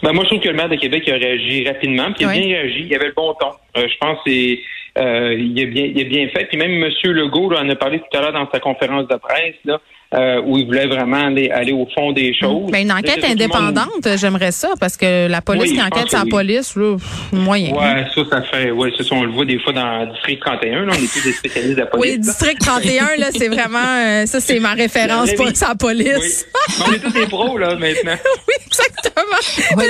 Ben, 0.04 0.14
moi, 0.14 0.24
je 0.24 0.30
trouve 0.30 0.42
que 0.42 0.50
le 0.50 0.56
maire 0.56 0.70
de 0.70 0.76
Québec 0.76 1.10
a 1.10 1.14
réagi 1.14 1.68
rapidement, 1.68 2.12
puis 2.14 2.24
il 2.24 2.26
a 2.26 2.32
bien 2.32 2.42
réagi. 2.42 2.86
Il 2.90 2.96
avait 2.96 3.08
le 3.08 3.14
bon 3.14 3.34
ton. 3.40 3.52
Euh, 3.78 3.88
je 3.88 3.98
pense 4.00 4.18
que 4.26 4.32
c'est, 4.32 4.60
euh, 4.98 5.36
il, 5.38 5.62
a 5.62 5.66
bien, 5.66 5.92
il 5.94 6.02
a 6.02 6.04
bien 6.06 6.28
fait. 6.30 6.46
Puis 6.46 6.58
même 6.58 6.72
M. 6.72 6.92
Legault 7.12 7.52
là, 7.52 7.62
en 7.62 7.70
a 7.70 7.76
parlé 7.76 8.00
tout 8.00 8.18
à 8.18 8.22
l'heure 8.22 8.34
dans 8.34 8.50
sa 8.52 8.60
conférence 8.60 9.08
de 9.08 9.16
presse, 9.16 9.56
là, 9.66 9.80
euh, 10.16 10.42
où 10.46 10.58
il 10.58 10.66
voulait 10.66 10.88
vraiment 10.88 11.28
aller, 11.28 11.50
aller 11.52 11.74
au 11.74 11.86
fond 11.94 12.14
des 12.14 12.34
choses. 12.34 12.72
Ben, 12.72 12.82
une 12.84 12.92
enquête 12.92 13.22
monde- 13.22 13.32
indépendante, 13.32 14.08
j'aimerais 14.18 14.52
ça, 14.52 14.70
parce 14.80 14.96
que 14.98 15.28
la 15.28 15.42
police 15.42 15.72
Oui, 15.72 15.78
qui 15.78 15.84
enquête 15.84 16.08
oui. 16.24 16.30
police, 16.30 16.76
là, 16.76 16.96
pff, 16.96 17.34
moyen. 17.34 17.74
Ouais, 17.74 18.06
ça, 18.16 18.22
ça 18.32 18.42
fait, 18.44 18.72
ouais, 18.72 18.90
ça, 18.98 19.04
on 19.12 19.24
le 19.24 19.32
voit 19.32 19.46
des 19.46 19.60
fois 19.60 19.74
dans 19.74 20.06
le 20.06 20.12
district 20.14 20.42
31, 20.42 20.86
là, 20.86 20.94
on 20.98 21.04
est 21.04 21.12
plus 21.12 21.24
des 21.24 21.34
spécialistes 21.34 21.76
de 21.76 21.82
la 21.82 21.88
police. 21.88 22.06
Oui, 22.06 22.12
là. 22.12 22.18
district 22.18 22.62
31, 22.62 23.06
là, 23.18 23.28
c'est 23.36 23.50
vraiment, 23.50 23.78
euh, 23.80 24.26
ça, 24.26 24.40
c'est 24.40 24.60
ma 24.60 24.74
référence 24.74 25.34
pour 25.34 25.50
sa 25.54 25.76
police. 25.76 26.48
Oui. 26.48 26.74
Mais 26.80 26.86
on 26.88 26.94
est 26.94 27.00
tous 27.00 27.14
des 27.14 27.28
pros, 27.28 27.58
là, 27.58 27.76
maintenant. 27.76 28.16
oui, 28.48 28.54
exactement. 28.66 29.76
Ouais. 29.76 29.86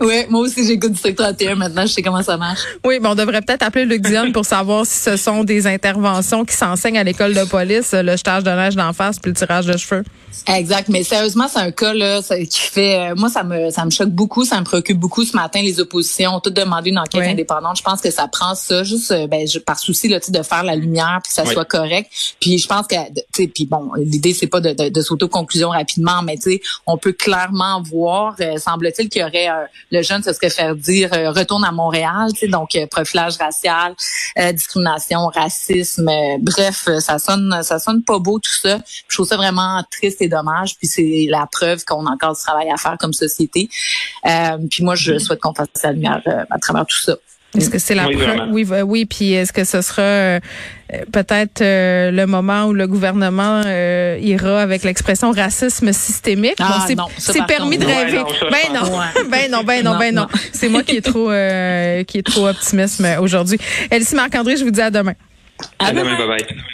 Oui, 0.00 0.26
moi 0.28 0.42
aussi, 0.42 0.64
j'écoute 0.66 0.92
District 0.92 1.16
31 1.16 1.56
maintenant, 1.56 1.82
je 1.82 1.92
sais 1.92 2.02
comment 2.02 2.22
ça 2.22 2.36
marche. 2.36 2.60
Oui, 2.84 2.98
mais 3.00 3.08
on 3.08 3.14
devrait 3.14 3.42
peut-être 3.42 3.62
appeler 3.62 3.84
Luc 3.84 4.02
Dion 4.02 4.32
pour 4.32 4.44
savoir 4.44 4.86
si 4.86 4.98
ce 4.98 5.16
sont 5.16 5.44
des 5.44 5.66
interventions 5.66 6.44
qui 6.44 6.54
s'enseignent 6.54 6.98
à 6.98 7.04
l'école 7.04 7.34
de 7.34 7.44
police, 7.44 7.92
le 7.92 8.16
jetage 8.16 8.44
de 8.44 8.50
neige 8.50 8.76
d'en 8.76 8.92
face 8.92 9.18
puis 9.18 9.30
le 9.30 9.36
tirage 9.36 9.66
de 9.66 9.76
cheveux. 9.76 10.04
Exact, 10.46 10.88
mais 10.88 11.02
sérieusement, 11.02 11.48
c'est 11.48 11.58
un 11.58 11.70
cas 11.70 11.92
là 11.92 12.20
qui 12.22 12.60
fait 12.60 13.10
euh, 13.10 13.14
moi 13.16 13.28
ça 13.28 13.42
me 13.42 13.70
ça 13.70 13.84
me 13.84 13.90
choque 13.90 14.10
beaucoup, 14.10 14.44
ça 14.44 14.60
me 14.60 14.64
préoccupe 14.64 14.98
beaucoup 14.98 15.24
ce 15.24 15.34
matin 15.34 15.60
les 15.62 15.80
oppositions 15.80 16.36
ont 16.36 16.40
toutes 16.40 16.54
demandé 16.54 16.90
une 16.90 16.98
enquête 16.98 17.22
indépendante. 17.22 17.76
Je 17.78 17.82
pense 17.82 18.00
que 18.00 18.10
ça 18.10 18.28
prend 18.28 18.54
ça 18.54 18.84
juste 18.84 19.10
euh, 19.10 19.26
ben, 19.26 19.46
par 19.66 19.78
souci 19.78 20.08
là, 20.08 20.20
de 20.26 20.42
faire 20.42 20.64
la 20.64 20.76
lumière 20.76 21.20
puis 21.22 21.30
que 21.30 21.34
ça 21.34 21.44
soit 21.44 21.64
correct. 21.64 22.10
Puis 22.40 22.58
je 22.58 22.68
pense 22.68 22.86
que 22.86 22.94
tu 22.94 23.22
sais 23.34 23.48
puis 23.48 23.66
bon, 23.66 23.90
l'idée 23.96 24.32
c'est 24.32 24.46
pas 24.46 24.60
de, 24.60 24.72
de, 24.72 24.90
de 24.90 25.00
s'auto-conclusion 25.00 25.70
rapidement, 25.70 26.22
mais 26.22 26.36
tu 26.36 26.52
sais, 26.52 26.60
on 26.86 26.98
peut 26.98 27.12
clairement 27.12 27.82
voir 27.82 28.36
euh, 28.40 28.58
semble-t-il 28.58 29.08
qu'il 29.08 29.22
y 29.22 29.24
aurait 29.24 29.48
le 29.90 30.02
jeune 30.02 30.22
se 30.22 30.32
serait 30.32 30.50
faire 30.50 30.74
dire 30.74 31.10
retourne 31.34 31.64
à 31.64 31.72
Montréal, 31.72 32.30
tu 32.32 32.40
sais 32.40 32.48
donc 32.48 32.76
profilage 32.90 33.36
racial, 33.36 33.94
discrimination, 34.52 35.26
racisme, 35.26 36.10
bref, 36.40 36.88
ça 37.00 37.18
sonne 37.18 37.62
ça 37.62 37.78
sonne 37.78 38.02
pas 38.02 38.18
beau 38.18 38.38
tout 38.38 38.50
ça. 38.50 38.78
Je 39.08 39.14
trouve 39.14 39.26
ça 39.26 39.36
vraiment 39.36 39.82
triste 39.90 40.20
et 40.22 40.28
dommage. 40.28 40.76
Puis 40.78 40.86
c'est 40.86 41.26
la 41.28 41.46
preuve 41.50 41.84
qu'on 41.84 42.06
a 42.06 42.10
encore 42.10 42.34
du 42.34 42.40
travail 42.40 42.70
à 42.70 42.76
faire 42.76 42.96
comme 42.98 43.12
société. 43.12 43.68
Euh, 44.26 44.58
puis 44.70 44.82
moi, 44.82 44.94
je 44.94 45.18
souhaite 45.18 45.40
qu'on 45.40 45.54
fasse 45.54 45.68
la 45.82 45.92
lumière 45.92 46.22
euh, 46.26 46.44
à 46.50 46.58
travers 46.58 46.86
tout 46.86 46.98
ça. 46.98 47.16
Est-ce 47.56 47.70
que 47.70 47.78
c'est 47.78 47.94
la 47.94 48.04
preuve? 48.04 48.48
Oui, 48.50 48.66
oui. 48.84 49.04
Puis 49.06 49.32
est-ce 49.32 49.52
que 49.52 49.64
ce 49.64 49.80
sera 49.80 50.02
euh, 50.02 50.40
peut-être 51.12 51.60
le 51.62 52.26
moment 52.26 52.66
où 52.66 52.74
le 52.74 52.86
gouvernement 52.86 53.62
ira 53.62 54.60
avec 54.60 54.84
l'expression 54.84 55.30
racisme 55.30 55.92
systémique? 55.92 56.56
Ah, 56.60 56.86
bon, 56.94 57.06
c'est 57.16 57.46
permis 57.46 57.78
de 57.78 57.86
rêver. 57.86 58.22
ben, 58.50 58.74
non. 58.74 59.00
ben 59.30 59.50
non, 59.50 59.64
ben 59.64 59.82
non, 59.82 59.98
ben 59.98 60.14
non, 60.14 60.26
C'est 60.52 60.68
moi 60.68 60.82
qui 60.82 60.96
est 60.96 61.00
trop 61.00 61.28
qui 61.28 62.18
est 62.18 62.26
trop 62.26 62.48
optimiste 62.48 63.02
aujourd'hui. 63.20 63.58
Elsie 63.90 64.14
Marc-André, 64.14 64.56
je 64.56 64.64
vous 64.64 64.70
dis 64.70 64.82
à 64.82 64.90
demain. 64.90 65.14
À, 65.78 65.92
demain, 65.92 66.16
bye 66.16 66.28
bye. 66.28 66.46